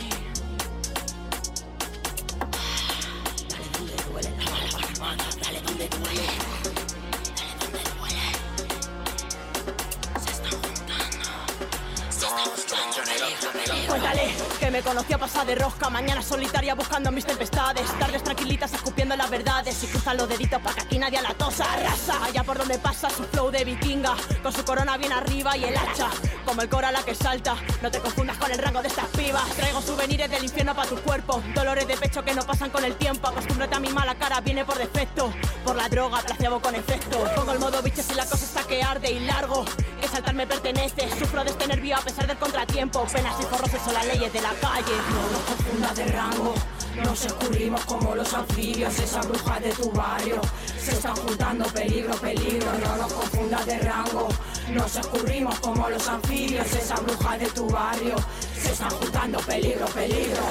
me 14.78 14.84
conocí 14.84 15.12
a 15.12 15.18
pasar 15.18 15.48
de 15.48 15.56
rosca 15.56 15.90
Mañana 15.90 16.22
solitaria 16.22 16.76
buscando 16.76 17.12
mis 17.12 17.26
tempestades. 17.26 17.90
Tardes 17.98 18.24
tranquilitas 18.24 18.72
escupiendo 18.74 19.16
las 19.16 19.28
verdades. 19.28 19.84
Y 19.84 19.88
cruzan 19.88 20.18
los 20.18 20.30
deditos 20.30 20.62
para 20.62 20.76
que 20.76 20.82
aquí 20.82 21.00
nadie 21.00 21.20
la 21.20 21.34
tosa 21.34 21.66
Arrasa. 21.74 22.24
Allá 22.24 22.44
por 22.44 22.60
donde 22.60 22.78
pasa 22.78 23.10
su 23.10 23.24
flow 23.24 23.50
de 23.50 23.66
vikinga 23.66 24.16
Con 24.44 24.54
su 24.54 24.64
corona 24.64 24.98
bien 24.98 25.14
arriba 25.14 25.58
y 25.58 25.64
el 25.64 25.76
hacha. 25.76 26.10
Como 26.46 26.62
el 26.62 26.70
cora 26.70 26.92
la 26.92 27.02
que 27.02 27.16
salta 27.16 27.56
No 27.82 27.90
te 27.90 28.00
confundas 28.00 28.38
con 28.38 28.52
el 28.52 28.60
rango 28.60 28.84
de 28.84 28.90
estas 28.90 29.06
pibas. 29.08 29.50
Traigo 29.56 29.82
souvenirs 29.82 30.30
del 30.30 30.44
infierno 30.44 30.76
para 30.76 30.88
tu 30.88 30.98
cuerpo 30.98 31.42
Dolores 31.56 31.88
de 31.88 31.98
pecho 31.98 32.24
que 32.24 32.36
no 32.36 32.44
pasan 32.44 32.70
con 32.70 32.86
el 32.86 32.96
tiempo. 32.98 33.30
Acostúmbrate 33.30 33.76
a 33.76 33.80
mi 33.80 33.90
mala 33.90 34.14
cara, 34.14 34.42
viene 34.42 34.64
por 34.64 34.78
defecto. 34.78 35.34
Por 35.66 35.76
la 35.76 35.90
droga, 35.90 36.20
placebo 36.22 36.60
con 36.60 36.76
efecto. 36.76 37.18
Pongo 37.36 37.52
el 37.52 37.60
modo 37.60 37.82
biches 37.82 38.12
y 38.12 38.14
la 38.14 38.26
cosa 38.26 38.46
está 38.46 38.64
que 38.64 38.84
arde 38.84 39.12
y 39.12 39.22
largo. 39.22 39.66
Que 40.00 40.08
saltar 40.08 40.36
me 40.36 40.46
pertenece 40.46 41.10
Sufro 41.18 41.44
de 41.44 41.50
este 41.50 41.68
nervio 41.68 41.98
a 41.98 42.02
pesar 42.02 42.28
del 42.28 42.38
contratiempo. 42.38 43.06
Penas 43.06 43.36
y 43.40 43.44
forros 43.44 43.72
son 43.84 43.94
las 43.94 44.06
leyes 44.06 44.32
de 44.32 44.42
la 44.42 44.52
calle 44.68 44.96
No 45.14 45.22
nos 45.32 45.42
confundas 45.42 45.96
de 45.96 46.06
rango 46.06 46.54
nos 47.04 47.26
escurrimos 47.26 47.86
como 47.86 48.16
los 48.16 48.34
anfibios, 48.34 48.98
esa 49.00 49.22
bruja 49.22 49.60
de 49.60 49.70
tu 49.70 49.92
barrio. 49.92 50.42
Se 50.80 50.92
están 50.92 51.16
juntando 51.16 51.66
peligro, 51.66 52.14
peligro, 52.16 52.72
no 52.74 52.98
nos 52.98 53.14
confundas 53.14 53.66
de 53.68 53.78
rango. 53.80 54.30
Nos 54.74 54.96
escurrimos 54.96 55.60
como 55.60 55.90
los 55.90 56.08
anfibios, 56.08 56.66
esa 56.74 56.96
bruja 56.96 57.38
de 57.38 57.46
tu 57.52 57.70
barrio. 57.70 58.16
Se 58.60 58.72
están 58.72 58.90
juntando 58.90 59.40
peligro, 59.40 59.86
peligro. 59.88 60.42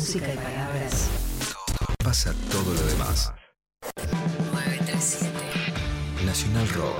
Música 0.00 0.32
y 0.32 0.36
palabras. 0.36 1.10
Pasa 2.02 2.34
todo 2.50 2.72
lo 2.72 2.82
demás. 2.86 3.32
937 4.52 6.24
Nacional 6.24 6.68
Rock. 6.70 6.98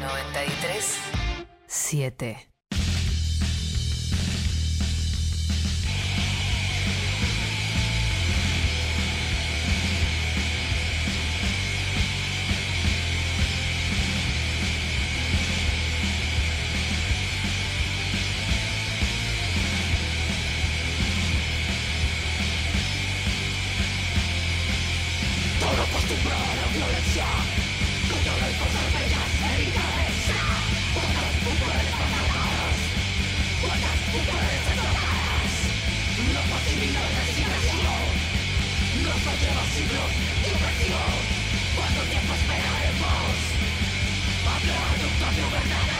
93 0.00 0.98
7 1.66 2.50
siglos 39.74 40.10
invertidos, 40.44 41.14
¿cuánto 41.76 42.00
tiempo 42.10 42.34
esperaremos? 42.34 43.36
Hablar 44.46 44.98
de 44.98 45.04
un 45.06 45.16
cambio 45.20 45.50
verdadero. 45.50 45.99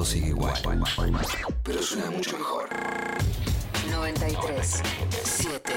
Todo 0.00 0.06
sigue 0.06 0.28
igual. 0.28 0.54
Pero 1.62 1.82
suena 1.82 2.10
mucho 2.10 2.38
mejor. 2.38 2.70
93 3.90 4.82
7 5.24 5.72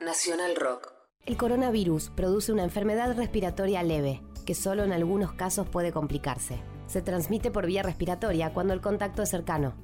Nacional 0.00 0.54
Rock. 0.54 0.92
El 1.26 1.36
coronavirus 1.36 2.10
produce 2.10 2.52
una 2.52 2.62
enfermedad 2.62 3.16
respiratoria 3.16 3.82
leve, 3.82 4.22
que 4.46 4.54
solo 4.54 4.84
en 4.84 4.92
algunos 4.92 5.32
casos 5.32 5.66
puede 5.66 5.90
complicarse. 5.90 6.62
Se 6.86 7.02
transmite 7.02 7.50
por 7.50 7.66
vía 7.66 7.82
respiratoria 7.82 8.52
cuando 8.52 8.74
el 8.74 8.80
contacto 8.80 9.24
es 9.24 9.30
cercano. 9.30 9.74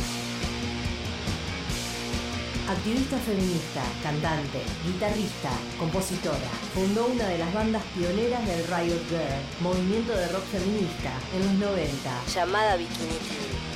Activista 2.70 3.18
feminista, 3.18 3.82
cantante, 4.04 4.62
guitarrista, 4.86 5.50
compositora, 5.80 6.52
fundó 6.72 7.08
una 7.08 7.28
de 7.28 7.40
las 7.40 7.52
bandas 7.52 7.82
pioneras 7.98 8.46
del 8.46 8.64
Riot 8.68 9.10
Girl, 9.10 9.42
movimiento 9.60 10.14
de 10.14 10.28
rock 10.28 10.44
feminista, 10.52 11.12
en 11.34 11.46
los 11.46 11.72
90, 11.72 12.26
llamada 12.32 12.76
Bikini 12.76 13.69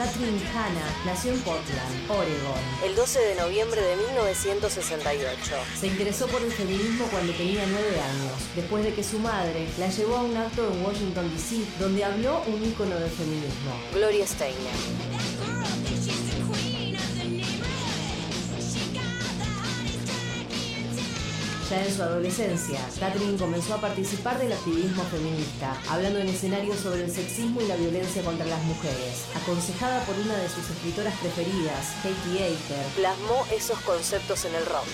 Kathleen 0.00 0.40
Hanna 0.56 0.80
nació 1.04 1.30
en 1.30 1.40
Portland, 1.40 2.08
Oregon, 2.08 2.58
el 2.86 2.96
12 2.96 3.20
de 3.20 3.34
noviembre 3.34 3.82
de 3.82 3.96
1968. 3.96 5.52
Se 5.78 5.88
interesó 5.88 6.26
por 6.26 6.40
el 6.40 6.50
feminismo 6.50 7.04
cuando 7.10 7.34
tenía 7.34 7.66
nueve 7.66 8.00
años, 8.00 8.32
después 8.56 8.82
de 8.82 8.94
que 8.94 9.04
su 9.04 9.18
madre 9.18 9.68
la 9.78 9.88
llevó 9.90 10.16
a 10.16 10.22
un 10.22 10.34
acto 10.38 10.72
en 10.72 10.82
Washington, 10.82 11.30
D.C., 11.30 11.66
donde 11.78 12.02
habló 12.02 12.42
un 12.46 12.64
ícono 12.64 12.96
del 12.96 13.10
feminismo, 13.10 13.72
Gloria 13.92 14.26
Steinem. 14.26 15.39
Ya 21.70 21.84
en 21.84 21.94
su 21.94 22.02
adolescencia, 22.02 22.80
Catherine 22.98 23.38
comenzó 23.38 23.74
a 23.74 23.80
participar 23.80 24.40
del 24.40 24.52
activismo 24.52 25.04
feminista, 25.04 25.80
hablando 25.88 26.18
en 26.18 26.26
escenarios 26.26 26.80
sobre 26.80 27.04
el 27.04 27.10
sexismo 27.12 27.60
y 27.60 27.68
la 27.68 27.76
violencia 27.76 28.24
contra 28.24 28.44
las 28.44 28.60
mujeres. 28.64 29.26
Aconsejada 29.40 30.04
por 30.04 30.16
una 30.18 30.36
de 30.36 30.48
sus 30.48 30.68
escritoras 30.68 31.14
preferidas, 31.20 31.94
Katie 32.02 32.44
Aker, 32.44 32.86
plasmó 32.96 33.46
esos 33.54 33.78
conceptos 33.82 34.46
en 34.46 34.56
el 34.56 34.66
rock. 34.66 34.88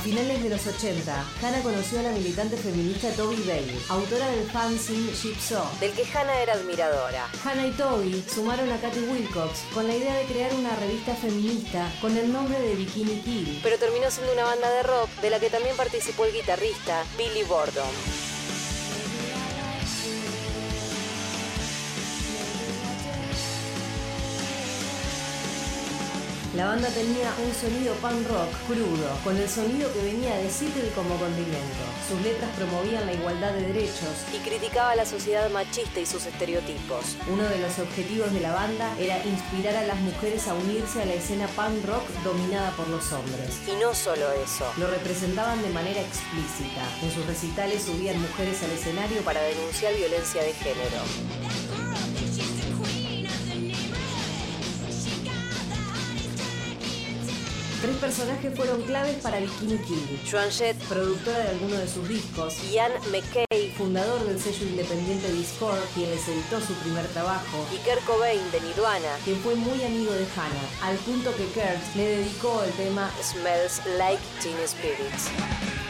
A 0.00 0.02
finales 0.02 0.42
de 0.42 0.48
los 0.48 0.66
80, 0.66 1.24
Hannah 1.42 1.62
conoció 1.62 2.00
a 2.00 2.04
la 2.04 2.12
militante 2.12 2.56
feminista 2.56 3.10
Toby 3.10 3.36
Bailey, 3.46 3.78
autora 3.90 4.30
del 4.30 4.50
fanzine 4.50 5.12
Gypsy, 5.12 5.56
del 5.78 5.92
que 5.92 6.06
Hannah 6.10 6.40
era 6.40 6.54
admiradora. 6.54 7.28
Hannah 7.44 7.66
y 7.66 7.70
Toby 7.72 8.24
sumaron 8.26 8.72
a 8.72 8.80
Katy 8.80 9.00
Wilcox 9.00 9.60
con 9.74 9.86
la 9.86 9.94
idea 9.94 10.14
de 10.14 10.24
crear 10.24 10.54
una 10.54 10.74
revista 10.76 11.14
feminista 11.16 11.92
con 12.00 12.16
el 12.16 12.32
nombre 12.32 12.58
de 12.58 12.76
Bikini 12.76 13.20
Kill, 13.20 13.60
pero 13.62 13.76
terminó 13.76 14.10
siendo 14.10 14.32
una 14.32 14.44
banda 14.44 14.70
de 14.70 14.84
rock 14.84 15.10
de 15.20 15.28
la 15.28 15.38
que 15.38 15.50
también 15.50 15.76
participó 15.76 16.24
el 16.24 16.32
guitarrista 16.32 17.04
Billy 17.18 17.42
Bordon. 17.42 18.29
La 26.60 26.66
banda 26.66 26.90
tenía 26.90 27.32
un 27.42 27.54
sonido 27.54 27.94
punk 28.02 28.28
rock 28.28 28.52
crudo, 28.66 29.08
con 29.24 29.34
el 29.34 29.48
sonido 29.48 29.90
que 29.94 30.02
venía 30.02 30.36
de 30.36 30.50
Seattle 30.50 30.90
como 30.94 31.16
condimento. 31.16 31.84
Sus 32.06 32.20
letras 32.20 32.50
promovían 32.54 33.06
la 33.06 33.14
igualdad 33.14 33.54
de 33.54 33.72
derechos 33.72 34.28
y 34.30 34.46
criticaba 34.46 34.90
a 34.90 34.96
la 34.96 35.06
sociedad 35.06 35.48
machista 35.48 36.00
y 36.00 36.04
sus 36.04 36.26
estereotipos. 36.26 37.16
Uno 37.32 37.44
de 37.44 37.60
los 37.60 37.78
objetivos 37.78 38.30
de 38.34 38.40
la 38.40 38.52
banda 38.52 38.94
era 38.98 39.24
inspirar 39.24 39.74
a 39.74 39.86
las 39.86 39.98
mujeres 40.00 40.48
a 40.48 40.54
unirse 40.54 41.00
a 41.00 41.06
la 41.06 41.14
escena 41.14 41.46
punk 41.56 41.82
rock 41.86 42.06
dominada 42.24 42.72
por 42.72 42.88
los 42.88 43.10
hombres. 43.10 43.62
Y 43.66 43.80
no 43.80 43.94
solo 43.94 44.30
eso, 44.44 44.70
lo 44.76 44.86
representaban 44.86 45.62
de 45.62 45.70
manera 45.70 46.02
explícita. 46.02 46.84
En 47.00 47.10
sus 47.10 47.24
recitales 47.24 47.84
subían 47.84 48.20
mujeres 48.20 48.62
al 48.64 48.72
escenario 48.72 49.22
para 49.22 49.40
denunciar 49.40 49.94
violencia 49.94 50.42
de 50.42 50.52
género. 50.52 52.09
Tres 57.80 57.96
personajes 57.96 58.54
fueron 58.54 58.82
claves 58.82 59.16
para 59.22 59.40
Bikini 59.40 59.78
Kill. 59.78 60.20
Joan 60.30 60.50
Jett, 60.50 60.76
productora 60.86 61.38
de 61.38 61.48
algunos 61.48 61.78
de 61.78 61.88
sus 61.88 62.06
discos. 62.06 62.62
Ian 62.70 62.92
McKay, 63.10 63.72
fundador 63.74 64.22
del 64.26 64.38
sello 64.38 64.66
independiente 64.66 65.32
Discord, 65.32 65.78
quien 65.94 66.10
les 66.10 66.28
editó 66.28 66.60
su 66.60 66.74
primer 66.74 67.06
trabajo. 67.08 67.66
Y 67.72 67.78
Kurt 67.78 68.04
Cobain 68.04 68.42
de 68.52 68.60
Nirvana, 68.60 69.16
quien 69.24 69.38
fue 69.38 69.54
muy 69.54 69.82
amigo 69.82 70.12
de 70.12 70.26
Hannah, 70.36 70.88
al 70.90 70.96
punto 70.98 71.34
que 71.34 71.44
Kurt 71.46 71.96
le 71.96 72.18
dedicó 72.18 72.62
el 72.64 72.72
tema 72.72 73.10
Smells 73.22 73.80
Like 73.96 74.22
Teen 74.42 74.58
Spirits. 74.68 75.89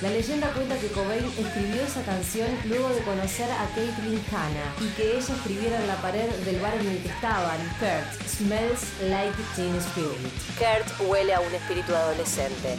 La 0.00 0.10
leyenda 0.10 0.52
cuenta 0.52 0.78
que 0.78 0.86
Cobain 0.88 1.24
escribió 1.24 1.82
esa 1.82 2.02
canción 2.02 2.46
luego 2.66 2.88
de 2.90 3.00
conocer 3.00 3.50
a 3.50 3.66
Caitlyn 3.74 4.22
Hanna 4.30 4.72
y 4.80 4.88
que 4.90 5.16
ella 5.16 5.34
escribiera 5.34 5.80
en 5.80 5.88
la 5.88 5.96
pared 5.96 6.30
del 6.44 6.60
bar 6.60 6.74
en 6.76 6.86
el 6.86 7.02
que 7.02 7.08
estaban, 7.08 7.58
Kurt, 7.80 8.28
smells 8.28 8.84
like 9.08 9.36
teen 9.56 9.74
spirit. 9.78 10.32
Kurt 10.56 11.10
huele 11.10 11.34
a 11.34 11.40
un 11.40 11.52
espíritu 11.52 11.96
adolescente. 11.96 12.76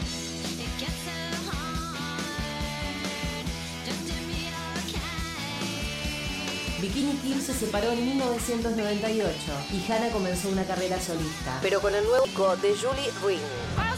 Bikini 6.79 7.17
Kill 7.17 7.41
se 7.41 7.53
separó 7.53 7.91
en 7.91 8.05
1998 8.05 9.36
y 9.73 9.91
Hannah 9.91 10.10
comenzó 10.12 10.47
una 10.47 10.63
carrera 10.63 10.97
solista, 11.01 11.60
pero 11.62 11.82
con 11.82 11.93
el 11.93 12.05
nuevo 12.05 12.23
disco 12.23 12.55
de 12.55 12.69
Julie 12.77 13.12
Ring. 13.25 13.88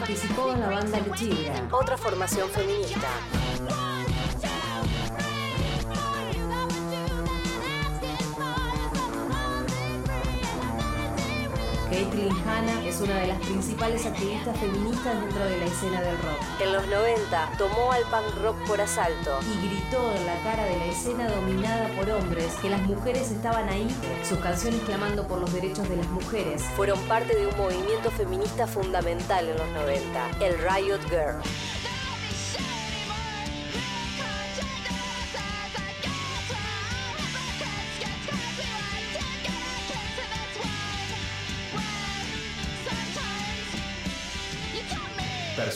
Participó 0.00 0.52
en 0.52 0.60
la 0.60 0.68
banda 0.68 1.00
Letiga, 1.00 1.68
otra 1.72 1.96
formación 1.96 2.50
feminista. 2.50 3.08
Caitlyn 12.46 12.48
Hanna 12.48 12.86
es 12.86 13.00
una 13.00 13.14
de 13.20 13.26
las 13.26 13.38
principales 13.40 14.06
activistas 14.06 14.58
feministas 14.58 15.20
dentro 15.20 15.44
de 15.44 15.58
la 15.58 15.64
escena 15.66 16.00
del 16.00 16.16
rock. 16.18 16.60
En 16.60 16.72
los 16.72 16.86
90 16.86 17.52
tomó 17.58 17.92
al 17.92 18.02
punk 18.02 18.42
rock 18.42 18.56
por 18.66 18.80
asalto 18.80 19.38
y 19.42 19.68
gritó 19.68 20.12
en 20.14 20.26
la 20.26 20.38
cara 20.42 20.64
de 20.64 20.78
la 20.78 20.86
escena 20.86 21.28
dominada 21.28 21.88
por 21.96 22.08
hombres 22.10 22.52
que 22.62 22.70
las 22.70 22.82
mujeres 22.82 23.30
estaban 23.30 23.68
ahí. 23.68 23.88
Sus 24.28 24.38
canciones 24.38 24.80
clamando 24.82 25.26
por 25.26 25.40
los 25.40 25.52
derechos 25.52 25.88
de 25.88 25.96
las 25.96 26.08
mujeres 26.08 26.62
fueron 26.76 26.98
parte 27.02 27.34
de 27.34 27.46
un 27.46 27.56
movimiento 27.56 28.10
feminista 28.10 28.66
fundamental 28.66 29.48
en 29.48 29.56
los 29.56 29.68
90, 29.70 30.30
el 30.40 30.58
Riot 30.58 31.00
Girl. 31.10 31.75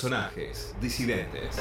Personajes 0.01 0.75
disidentes. 0.81 1.61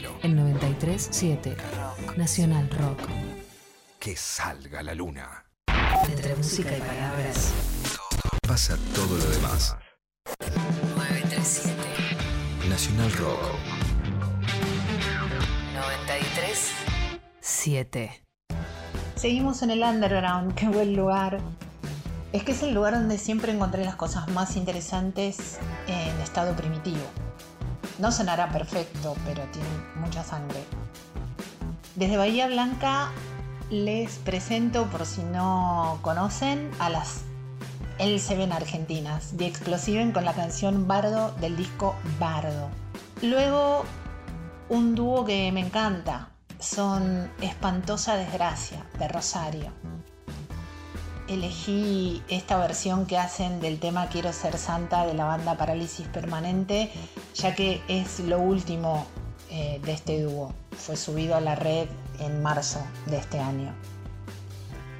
D'Angelo. 0.00 0.18
En 0.22 0.36
93.7 0.36 1.56
Nacional 2.16 2.70
Rock. 2.70 3.00
Que 3.98 4.16
salga 4.16 4.82
la 4.82 4.94
luna. 4.94 5.44
Entre 6.08 6.34
música 6.36 6.76
y 6.76 6.80
palabras. 6.80 7.52
Pasa 8.46 8.78
todo 8.94 9.16
lo 9.16 9.24
demás. 9.30 9.76
937 10.96 11.72
Nacional 12.68 13.12
Rock. 13.12 13.40
93.7 17.42 18.22
Seguimos 19.16 19.62
en 19.62 19.70
el 19.70 19.82
underground, 19.82 20.54
qué 20.54 20.68
buen 20.68 20.96
lugar. 20.96 21.40
Es 22.32 22.44
que 22.44 22.52
es 22.52 22.62
el 22.62 22.72
lugar 22.74 22.94
donde 22.94 23.18
siempre 23.18 23.52
encontré 23.52 23.84
las 23.84 23.96
cosas 23.96 24.28
más 24.28 24.56
interesantes 24.56 25.58
en 25.88 26.20
estado 26.20 26.56
primitivo. 26.56 27.02
No 27.98 28.12
sonará 28.12 28.50
perfecto, 28.50 29.16
pero 29.24 29.42
tiene 29.52 29.68
mucha 29.96 30.24
sangre. 30.24 30.64
Desde 31.96 32.16
Bahía 32.16 32.46
Blanca 32.46 33.10
les 33.70 34.18
presento, 34.18 34.86
por 34.86 35.06
si 35.06 35.22
no 35.22 35.98
conocen, 36.02 36.70
a 36.78 36.90
las 36.90 37.22
El 37.98 38.18
se 38.18 38.36
ven 38.36 38.52
argentinas, 38.52 39.34
The 39.36 39.46
Explosiven 39.46 40.12
con 40.12 40.24
la 40.24 40.32
canción 40.32 40.88
Bardo 40.88 41.32
del 41.40 41.56
disco 41.56 41.94
Bardo. 42.18 42.68
Luego, 43.22 43.84
un 44.70 44.94
dúo 44.94 45.24
que 45.24 45.52
me 45.52 45.60
encanta, 45.60 46.30
son 46.58 47.30
Espantosa 47.40 48.16
Desgracia, 48.16 48.86
de 48.98 49.08
Rosario. 49.08 49.72
Elegí 51.30 52.24
esta 52.28 52.58
versión 52.58 53.06
que 53.06 53.16
hacen 53.16 53.60
del 53.60 53.78
tema 53.78 54.08
Quiero 54.08 54.32
ser 54.32 54.58
santa 54.58 55.06
de 55.06 55.14
la 55.14 55.26
banda 55.26 55.56
Parálisis 55.56 56.08
Permanente, 56.08 56.90
ya 57.36 57.54
que 57.54 57.80
es 57.86 58.18
lo 58.18 58.40
último 58.40 59.06
eh, 59.48 59.80
de 59.84 59.92
este 59.92 60.20
dúo. 60.22 60.52
Fue 60.76 60.96
subido 60.96 61.36
a 61.36 61.40
la 61.40 61.54
red 61.54 61.86
en 62.18 62.42
marzo 62.42 62.80
de 63.06 63.18
este 63.18 63.38
año. 63.38 63.72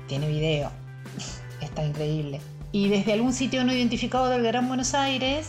Tiene 0.07 0.29
video, 0.29 0.71
está 1.61 1.85
increíble. 1.85 2.41
Y 2.71 2.89
desde 2.89 3.15
algún 3.15 3.33
sitio 3.33 3.65
no 3.65 3.73
identificado 3.73 4.29
del 4.29 4.45
Gran 4.45 4.69
Buenos 4.69 4.95
Aires, 4.95 5.49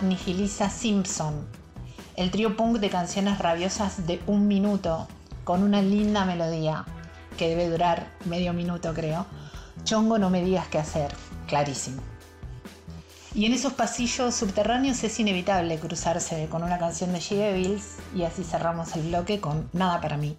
Nihiliza 0.00 0.68
Simpson, 0.68 1.46
el 2.16 2.32
trío 2.32 2.56
punk 2.56 2.78
de 2.78 2.90
canciones 2.90 3.38
rabiosas 3.38 4.04
de 4.04 4.20
un 4.26 4.48
minuto, 4.48 5.06
con 5.44 5.62
una 5.62 5.80
linda 5.80 6.24
melodía, 6.24 6.86
que 7.36 7.50
debe 7.50 7.68
durar 7.68 8.08
medio 8.24 8.52
minuto 8.52 8.92
creo. 8.94 9.26
Chongo, 9.84 10.18
no 10.18 10.30
me 10.30 10.42
digas 10.42 10.68
qué 10.68 10.78
hacer, 10.78 11.12
clarísimo. 11.46 12.02
Y 13.34 13.46
en 13.46 13.52
esos 13.52 13.72
pasillos 13.72 14.34
subterráneos 14.34 15.02
es 15.04 15.18
inevitable 15.18 15.78
cruzarse 15.78 16.48
con 16.50 16.62
una 16.62 16.78
canción 16.78 17.12
de 17.12 17.18
G. 17.18 17.36
Devils 17.36 17.96
y 18.14 18.24
así 18.24 18.44
cerramos 18.44 18.94
el 18.94 19.08
bloque 19.08 19.40
con 19.40 19.70
Nada 19.72 20.00
para 20.00 20.18
mí. 20.18 20.36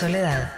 Soledad 0.00 0.49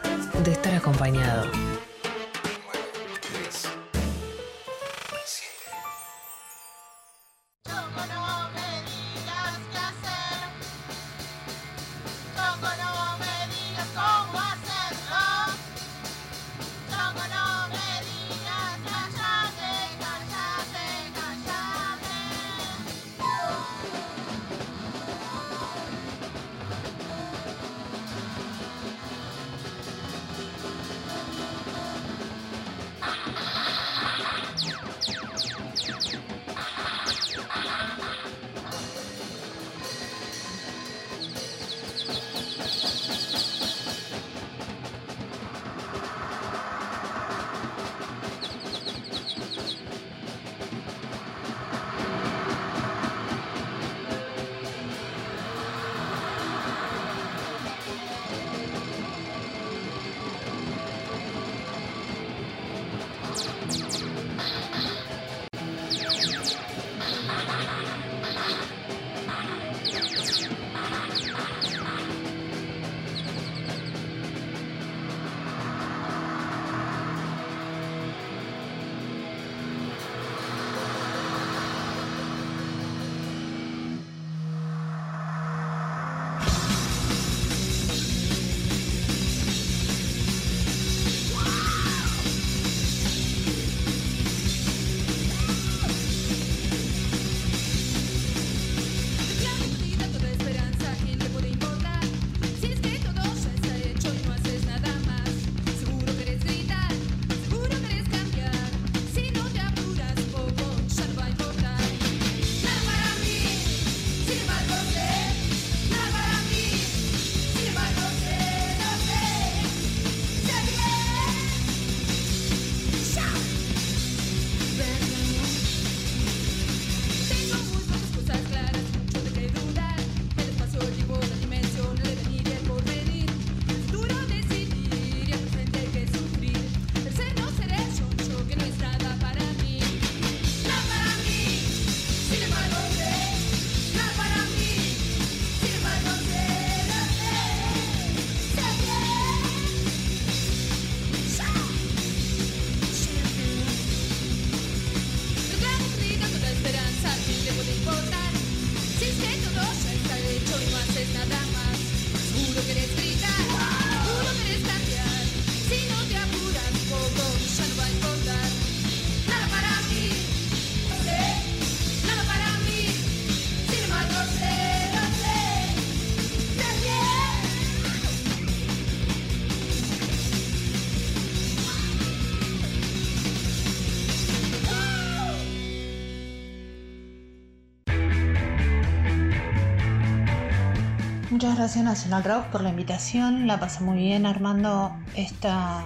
Gracias 191.62 191.84
Nacional 191.84 192.24
Rock 192.24 192.46
por 192.46 192.60
la 192.62 192.70
invitación. 192.70 193.46
La 193.46 193.60
pasé 193.60 193.84
muy 193.84 193.98
bien 193.98 194.26
armando 194.26 194.96
esta 195.14 195.84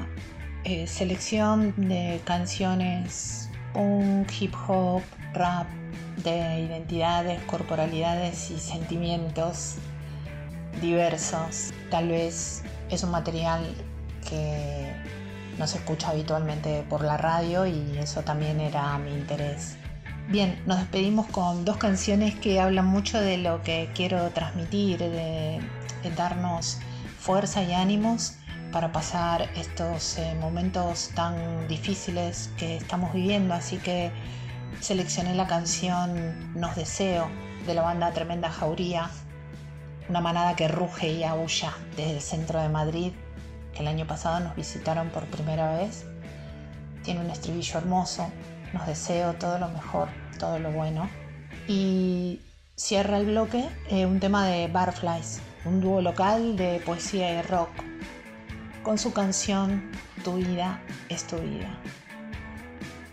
eh, 0.64 0.86
selección 0.86 1.74
de 1.76 2.18
canciones 2.24 3.50
punk, 3.74 4.26
hip 4.40 4.54
hop, 4.66 5.02
rap, 5.34 5.66
de 6.24 6.60
identidades, 6.60 7.42
corporalidades 7.42 8.50
y 8.50 8.58
sentimientos 8.58 9.74
diversos. 10.80 11.74
Tal 11.90 12.08
vez 12.08 12.62
es 12.88 13.02
un 13.02 13.10
material 13.10 13.62
que 14.26 14.94
no 15.58 15.66
se 15.66 15.76
escucha 15.76 16.08
habitualmente 16.08 16.86
por 16.88 17.04
la 17.04 17.18
radio 17.18 17.66
y 17.66 17.98
eso 17.98 18.22
también 18.22 18.60
era 18.60 18.96
mi 18.96 19.12
interés. 19.12 19.76
Bien, 20.28 20.60
nos 20.66 20.78
despedimos 20.80 21.26
con 21.28 21.64
dos 21.64 21.76
canciones 21.76 22.34
que 22.34 22.60
hablan 22.60 22.86
mucho 22.86 23.20
de 23.20 23.38
lo 23.38 23.62
que 23.62 23.90
quiero 23.94 24.28
transmitir, 24.30 24.98
de, 24.98 25.60
darnos 26.16 26.80
fuerza 27.20 27.62
y 27.62 27.72
ánimos 27.72 28.34
para 28.72 28.90
pasar 28.90 29.48
estos 29.54 30.18
eh, 30.18 30.34
momentos 30.40 31.10
tan 31.14 31.68
difíciles 31.68 32.50
que 32.58 32.76
estamos 32.76 33.12
viviendo. 33.12 33.54
Así 33.54 33.76
que 33.76 34.10
seleccioné 34.80 35.32
la 35.36 35.46
canción 35.46 36.52
Nos 36.58 36.74
Deseo 36.74 37.28
de 37.64 37.74
la 37.74 37.82
banda 37.82 38.12
Tremenda 38.12 38.50
Jauría, 38.50 39.08
una 40.08 40.20
manada 40.20 40.56
que 40.56 40.66
ruge 40.66 41.08
y 41.08 41.22
aúlla 41.22 41.72
desde 41.96 42.16
el 42.16 42.20
centro 42.20 42.60
de 42.60 42.68
Madrid, 42.68 43.12
que 43.74 43.80
el 43.82 43.86
año 43.86 44.08
pasado 44.08 44.40
nos 44.40 44.56
visitaron 44.56 45.08
por 45.10 45.26
primera 45.26 45.76
vez. 45.76 46.04
Tiene 47.04 47.20
un 47.20 47.30
estribillo 47.30 47.78
hermoso, 47.78 48.28
nos 48.72 48.86
deseo 48.86 49.34
todo 49.34 49.58
lo 49.58 49.68
mejor, 49.68 50.08
todo 50.38 50.58
lo 50.58 50.70
bueno. 50.70 51.08
Y 51.68 52.40
cierra 52.76 53.18
el 53.18 53.26
bloque 53.26 53.68
eh, 53.88 54.06
un 54.06 54.20
tema 54.20 54.46
de 54.46 54.68
Barflies, 54.68 55.40
un 55.64 55.80
dúo 55.80 56.00
local 56.00 56.56
de 56.56 56.80
poesía 56.84 57.38
y 57.38 57.42
rock, 57.42 57.70
con 58.82 58.98
su 58.98 59.12
canción 59.12 59.90
Tu 60.22 60.34
vida 60.34 60.80
es 61.08 61.26
tu 61.26 61.36
vida. 61.38 61.76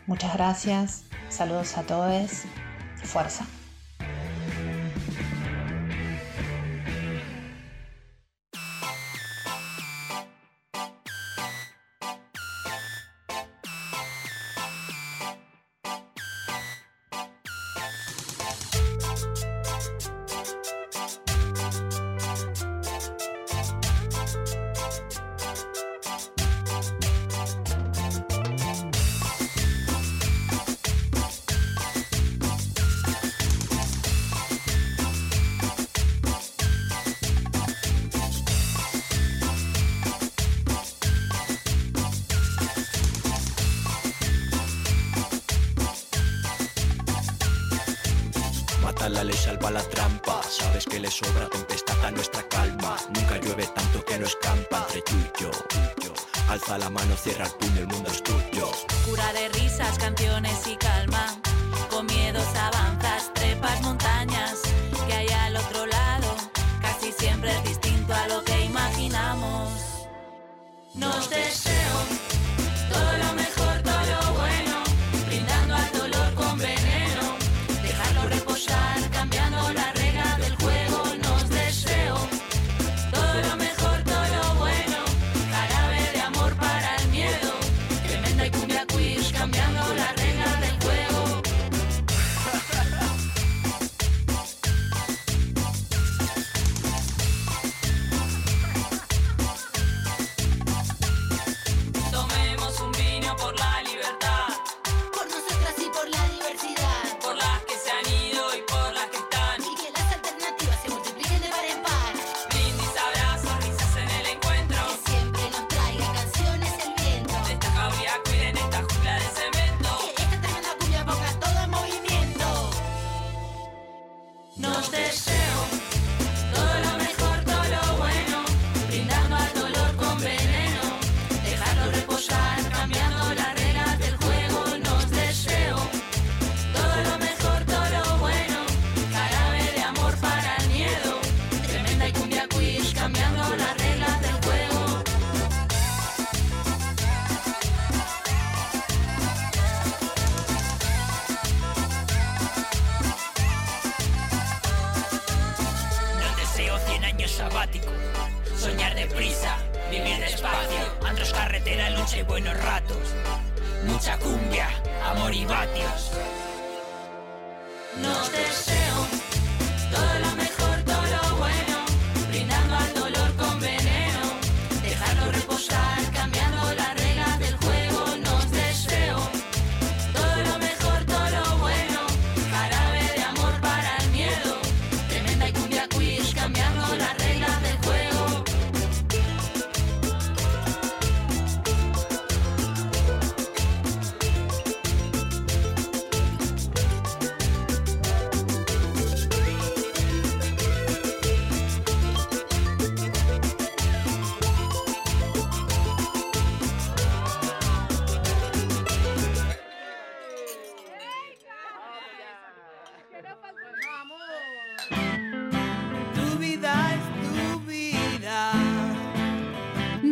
Muchas 0.06 0.34
gracias, 0.34 1.04
saludos 1.30 1.78
a 1.78 1.84
todos, 1.84 2.44
fuerza. 3.04 3.46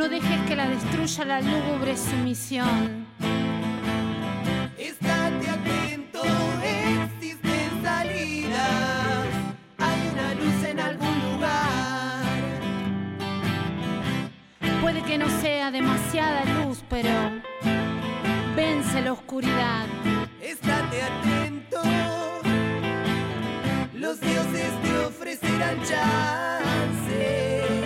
No 0.01 0.09
dejes 0.09 0.41
que 0.47 0.55
la 0.55 0.67
destruya 0.67 1.25
la 1.25 1.41
lúgubre 1.41 1.95
sumisión. 1.95 3.05
Estate 4.75 5.47
atento, 5.47 6.23
existen 6.63 7.83
salidas. 7.83 9.27
Hay 9.77 10.09
una 10.11 10.33
luz 10.33 10.63
en 10.63 10.79
algún 10.79 11.19
lugar. 11.31 12.23
Puede 14.81 15.03
que 15.03 15.19
no 15.19 15.29
sea 15.39 15.69
demasiada 15.69 16.45
luz, 16.45 16.83
pero 16.89 17.11
vence 18.55 19.01
la 19.01 19.13
oscuridad. 19.13 19.85
Estate 20.41 21.03
atento. 21.03 21.83
Los 23.93 24.19
dioses 24.19 24.71
te 24.81 24.97
ofrecerán 24.97 25.77
chances. 25.83 27.80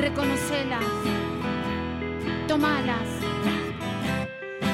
Reconocelas, 0.00 0.82
tomalas. 2.48 3.06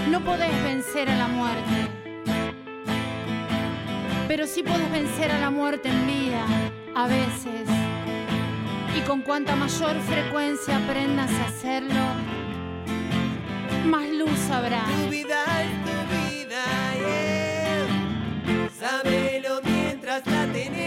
No 0.08 0.20
podés 0.20 0.62
vencer 0.62 1.10
a 1.10 1.16
la 1.16 1.26
muerte, 1.26 1.88
pero 4.28 4.46
sí 4.46 4.62
podés 4.62 4.88
vencer 4.92 5.32
a 5.32 5.40
la 5.40 5.50
muerte 5.50 5.88
en 5.88 6.06
vida, 6.06 6.46
a 6.94 7.08
veces. 7.08 7.68
Y 8.96 9.00
con 9.00 9.22
cuanta 9.22 9.56
mayor 9.56 9.96
frecuencia 10.02 10.76
aprendas 10.76 11.32
a 11.32 11.46
hacerlo, 11.46 12.04
más 13.84 14.08
luz 14.08 14.48
habrá. 14.50 14.84
Tu 14.84 15.10
vida 15.10 15.44
es 15.60 15.70
tu 15.84 15.96
vida, 16.36 16.64
yeah. 17.00 18.68
Sábelo 18.78 19.60
mientras 19.64 20.24
la 20.24 20.46
tenés. 20.52 20.85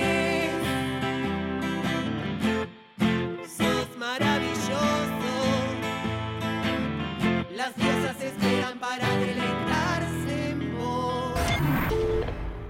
Para 8.89 9.07
deleitarse 9.17 10.49
en 10.49 10.79
vos. 10.79 11.39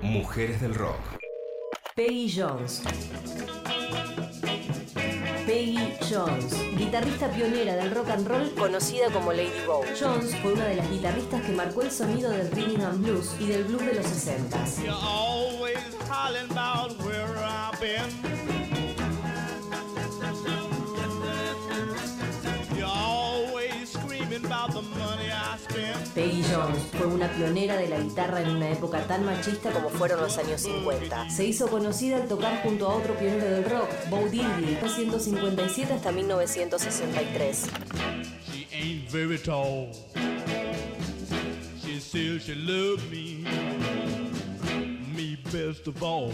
Mujeres 0.02 0.60
del 0.60 0.76
rock. 0.76 1.00
Peggy 1.96 2.30
Jones. 2.30 2.82
Peggy 5.46 5.94
Jones, 6.12 6.54
guitarrista 6.78 7.30
pionera 7.32 7.78
del 7.78 7.92
rock 7.92 8.10
and 8.10 8.28
roll 8.28 8.54
conocida 8.54 9.10
como 9.12 9.32
Lady 9.32 9.66
Bow. 9.66 9.84
Jones 9.98 10.36
fue 10.42 10.54
una 10.54 10.66
de 10.66 10.76
las 10.76 10.92
guitarristas 10.92 11.42
que 11.42 11.54
marcó 11.54 11.84
el 11.84 11.92
sonido 11.92 12.30
del 12.32 12.52
rhythm 12.52 12.82
and 12.82 13.02
blues 13.02 13.36
y 13.40 13.48
del 13.48 13.64
blues 13.64 13.86
de 13.86 13.94
los 13.94 14.06
60s. 14.06 14.84
Peggy 26.14 26.44
Jones 26.44 26.80
fue 26.98 27.08
una 27.08 27.32
pionera 27.32 27.78
de 27.78 27.90
la 27.90 28.00
guitarra 28.00 28.42
en 28.42 28.50
una 28.50 28.70
época 28.70 29.02
tan 29.08 29.26
machista 29.26 29.72
como 29.72 29.90
fueron 29.90 30.22
los 30.22 30.38
años 30.38 30.62
50. 30.62 31.30
Se 31.30 31.46
hizo 31.46 31.68
conocida 31.68 32.18
al 32.18 32.28
tocar 32.28 32.62
junto 32.64 32.90
a 32.90 32.96
otro 32.96 33.16
pionero 33.16 33.46
del 33.46 33.66
rock, 33.66 33.90
Bo 34.10 34.28
Diddley, 34.30 34.78
1957 34.82 35.94
hasta 35.94 36.12
1963. 36.12 37.68
She 38.52 38.68
ain't 38.72 39.10
very 39.10 39.38
tall. 39.38 39.92
She 41.82 42.00
says 42.00 42.44
she 42.44 42.56
loves 42.56 43.04
me, 43.10 43.46
me 45.16 45.38
best 45.52 45.88
of 45.88 46.02
all. 46.04 46.34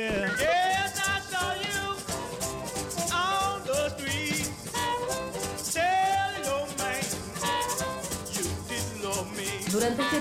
yeah. 0.00 0.34
Yeah. 0.40 0.89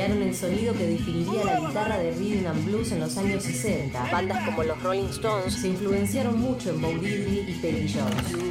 Crearon 0.00 0.22
el 0.22 0.34
sonido 0.34 0.72
que 0.72 0.86
definiría 0.86 1.44
la 1.44 1.60
guitarra 1.60 1.98
de 1.98 2.12
rhythm 2.12 2.46
and 2.46 2.64
blues 2.64 2.90
en 2.90 3.00
los 3.00 3.18
años 3.18 3.42
60. 3.42 4.10
Bandas 4.10 4.46
como 4.46 4.62
los 4.62 4.82
Rolling 4.82 5.10
Stones 5.10 5.52
se 5.52 5.68
influenciaron 5.68 6.40
mucho 6.40 6.70
en 6.70 6.80
Bo 6.80 6.88
Diddley 6.88 7.50
y 7.50 7.58
Peggy 7.60 7.92
Jones. 7.92 8.50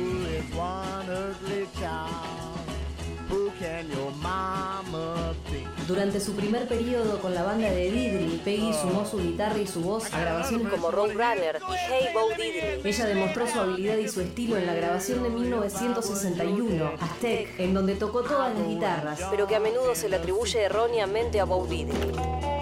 Durante 5.90 6.20
su 6.20 6.34
primer 6.34 6.68
periodo 6.68 7.20
con 7.20 7.34
la 7.34 7.42
banda 7.42 7.72
de 7.72 7.90
Diddley, 7.90 8.40
Peggy 8.46 8.72
sumó 8.80 9.08
su 9.08 9.18
guitarra 9.18 9.58
y 9.58 9.66
su 9.66 9.82
voz 9.82 10.14
a 10.14 10.20
grabaciones 10.20 10.68
como 10.68 10.92
Roadrunner 10.92 11.60
y 11.68 11.74
Hey 11.74 12.10
Bo 12.14 12.30
Diddley. 12.30 12.82
Ella 12.84 13.06
demostró 13.08 13.48
su 13.48 13.60
habilidad 13.60 13.98
y 13.98 14.08
su 14.08 14.22
estilo 14.22 14.56
en 14.58 14.68
la 14.68 14.76
grabación 14.76 15.24
de 15.24 15.30
1961, 15.32 16.92
Aztec, 17.00 17.60
en 17.60 17.74
donde 17.74 17.96
tocó 17.96 18.22
todas 18.22 18.56
las 18.56 18.68
guitarras, 18.68 19.20
pero 19.32 19.48
que 19.48 19.56
a 19.56 19.60
menudo 19.60 19.96
se 19.96 20.10
le 20.10 20.18
atribuye 20.18 20.62
erróneamente 20.62 21.40
a 21.40 21.46
Bo 21.46 21.66
Diddley. 21.66 22.59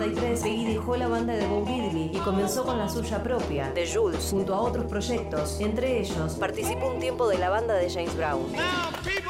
1963, 0.00 0.40
Peggy 0.40 0.74
dejó 0.74 0.96
la 0.96 1.08
banda 1.08 1.34
de 1.34 1.46
Bo 1.46 1.64
Diddley 1.64 2.10
y 2.14 2.18
comenzó 2.20 2.64
con 2.64 2.78
la 2.78 2.88
suya 2.88 3.22
propia, 3.22 3.70
The 3.74 3.86
Jules, 3.86 4.28
junto 4.30 4.54
a 4.54 4.60
otros 4.60 4.86
proyectos. 4.86 5.60
Entre 5.60 6.00
ellos, 6.00 6.34
participó 6.34 6.88
un 6.88 7.00
tiempo 7.00 7.28
de 7.28 7.38
la 7.38 7.50
banda 7.50 7.74
de 7.74 7.90
James 7.90 8.16
Brown. 8.16 8.50
Now 8.52 9.29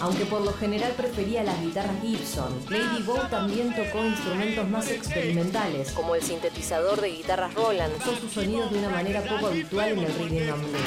Aunque 0.00 0.26
por 0.26 0.42
lo 0.42 0.52
general 0.52 0.92
prefería 0.92 1.42
las 1.42 1.60
guitarras 1.62 1.94
Gibson, 2.02 2.52
Lady 2.68 3.02
Bo 3.02 3.16
también 3.28 3.74
tocó 3.74 4.04
instrumentos 4.04 4.68
más 4.68 4.90
experimentales, 4.90 5.92
como 5.92 6.14
el 6.14 6.22
sintetizador 6.22 7.00
de 7.00 7.10
guitarras 7.10 7.54
Roland. 7.54 7.94
Usó 7.96 8.16
sus 8.16 8.32
sonidos 8.32 8.70
de 8.70 8.78
una 8.78 8.90
manera 8.90 9.22
poco 9.22 9.46
habitual 9.46 9.92
en 9.92 9.98
el 10.00 10.14
rhythm 10.14 10.52
and 10.52 10.62
blues. 10.62 10.84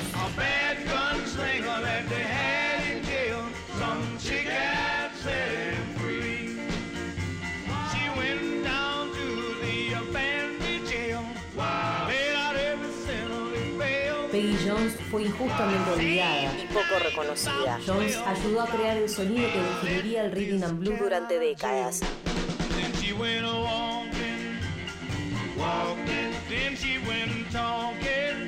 Fue 15.10 15.24
injustamente 15.24 15.92
olvidada 15.92 16.54
y 16.62 16.68
poco 16.68 17.00
reconocida. 17.04 17.80
Jones 17.86 18.18
ayudó 18.18 18.62
a 18.62 18.68
crear 18.68 18.98
el 18.98 19.10
sonido 19.10 19.48
que 19.52 19.60
definiría 19.60 20.26
el 20.26 20.32
rhythm 20.32 20.64
and 20.64 20.80
blues 20.80 21.00
durante 21.00 21.40
décadas. 21.40 22.02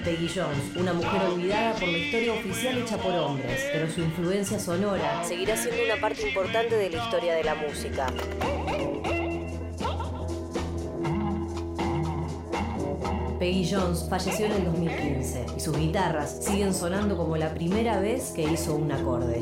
Peggy 0.04 0.30
Jones, 0.34 0.76
una 0.76 0.94
mujer 0.94 1.22
olvidada 1.24 1.74
por 1.74 1.88
la 1.88 1.98
historia 1.98 2.34
oficial 2.34 2.78
hecha 2.78 2.98
por 2.98 3.14
hombres, 3.14 3.62
pero 3.72 3.90
su 3.90 4.02
influencia 4.02 4.60
sonora 4.60 5.24
seguirá 5.24 5.58
siendo 5.58 5.84
una 5.84 6.00
parte 6.00 6.28
importante 6.28 6.76
de 6.76 6.90
la 6.90 7.04
historia 7.04 7.36
de 7.36 7.44
la 7.44 7.56
música. 7.56 8.08
Peggy 13.40 13.70
Jones 13.72 14.06
falleció 14.10 14.48
en 14.48 14.52
el 14.52 14.66
2015 14.66 15.46
y 15.56 15.60
sus 15.62 15.78
guitarras 15.78 16.44
siguen 16.44 16.74
sonando 16.74 17.16
como 17.16 17.38
la 17.38 17.54
primera 17.54 17.98
vez 17.98 18.32
que 18.32 18.44
hizo 18.44 18.76
un 18.76 18.92
acorde. 18.92 19.42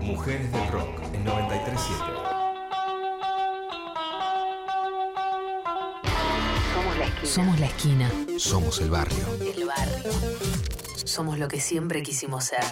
Mujeres 0.00 0.50
del 0.50 0.68
Rock 0.68 0.88
en 1.12 1.24
937. 1.24 2.22
Somos 6.72 6.96
la 6.96 7.04
esquina. 7.04 7.28
Somos 7.28 7.60
la 7.60 7.66
esquina. 7.66 8.10
Somos 8.38 8.80
el 8.80 8.90
barrio. 8.90 9.26
El 9.54 9.66
barrio. 9.66 10.10
Somos 11.04 11.38
lo 11.38 11.46
que 11.48 11.60
siempre 11.60 12.02
quisimos 12.02 12.44
ser. 12.44 12.64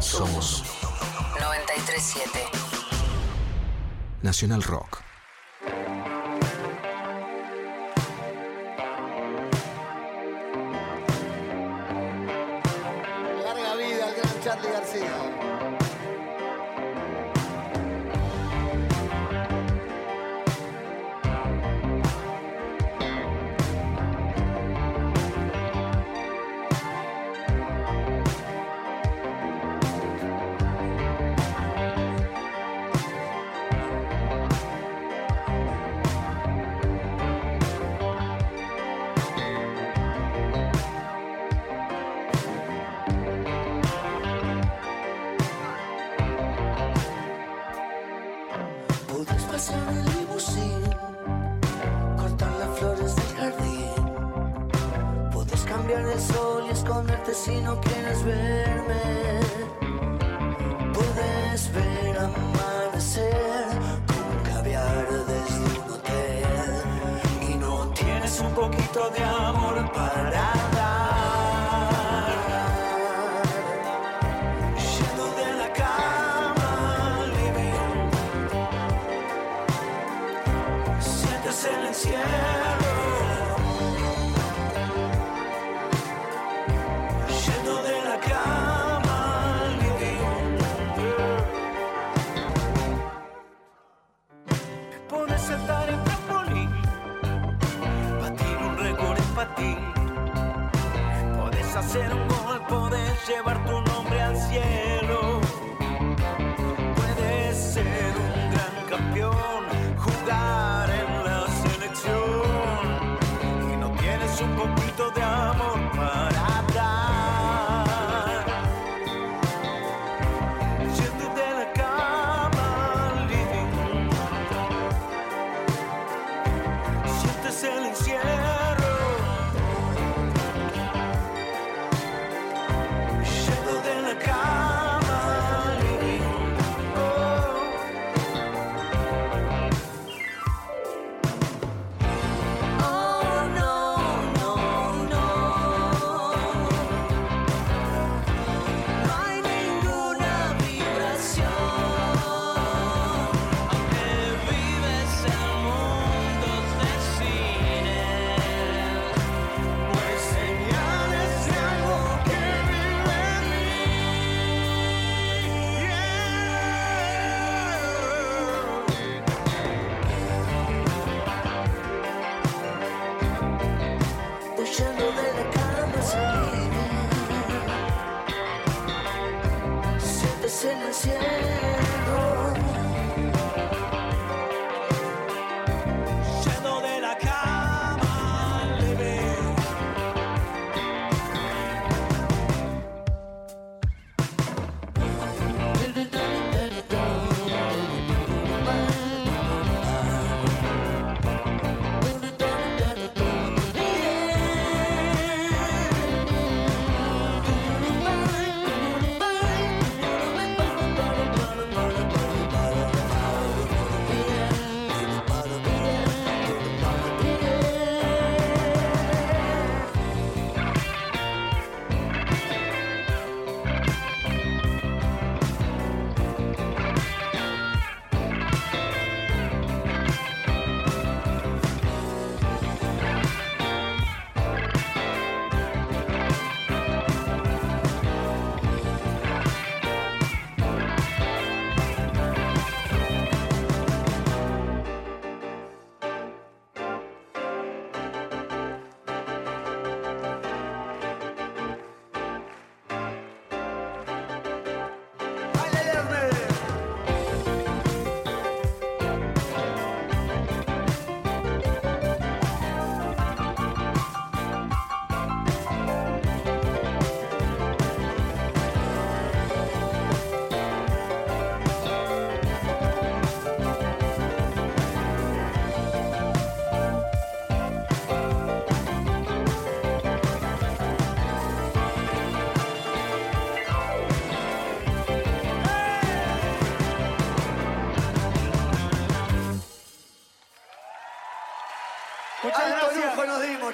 Somos 0.00 0.64
937. 1.38 2.61
Nacional 4.22 4.62
Rock. 4.62 5.11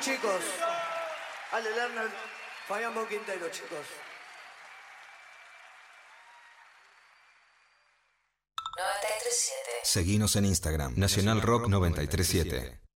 chicos. 0.09 0.42
Ale 1.52 1.70
Lerner, 1.70 2.09
Fabián 2.66 2.94
Quintero, 3.09 3.50
chicos. 3.50 3.86
Seguimos 9.82 10.36
en 10.36 10.44
Instagram, 10.46 10.94
Nacional 10.96 11.42
Rock 11.42 11.68
937. 11.68 12.78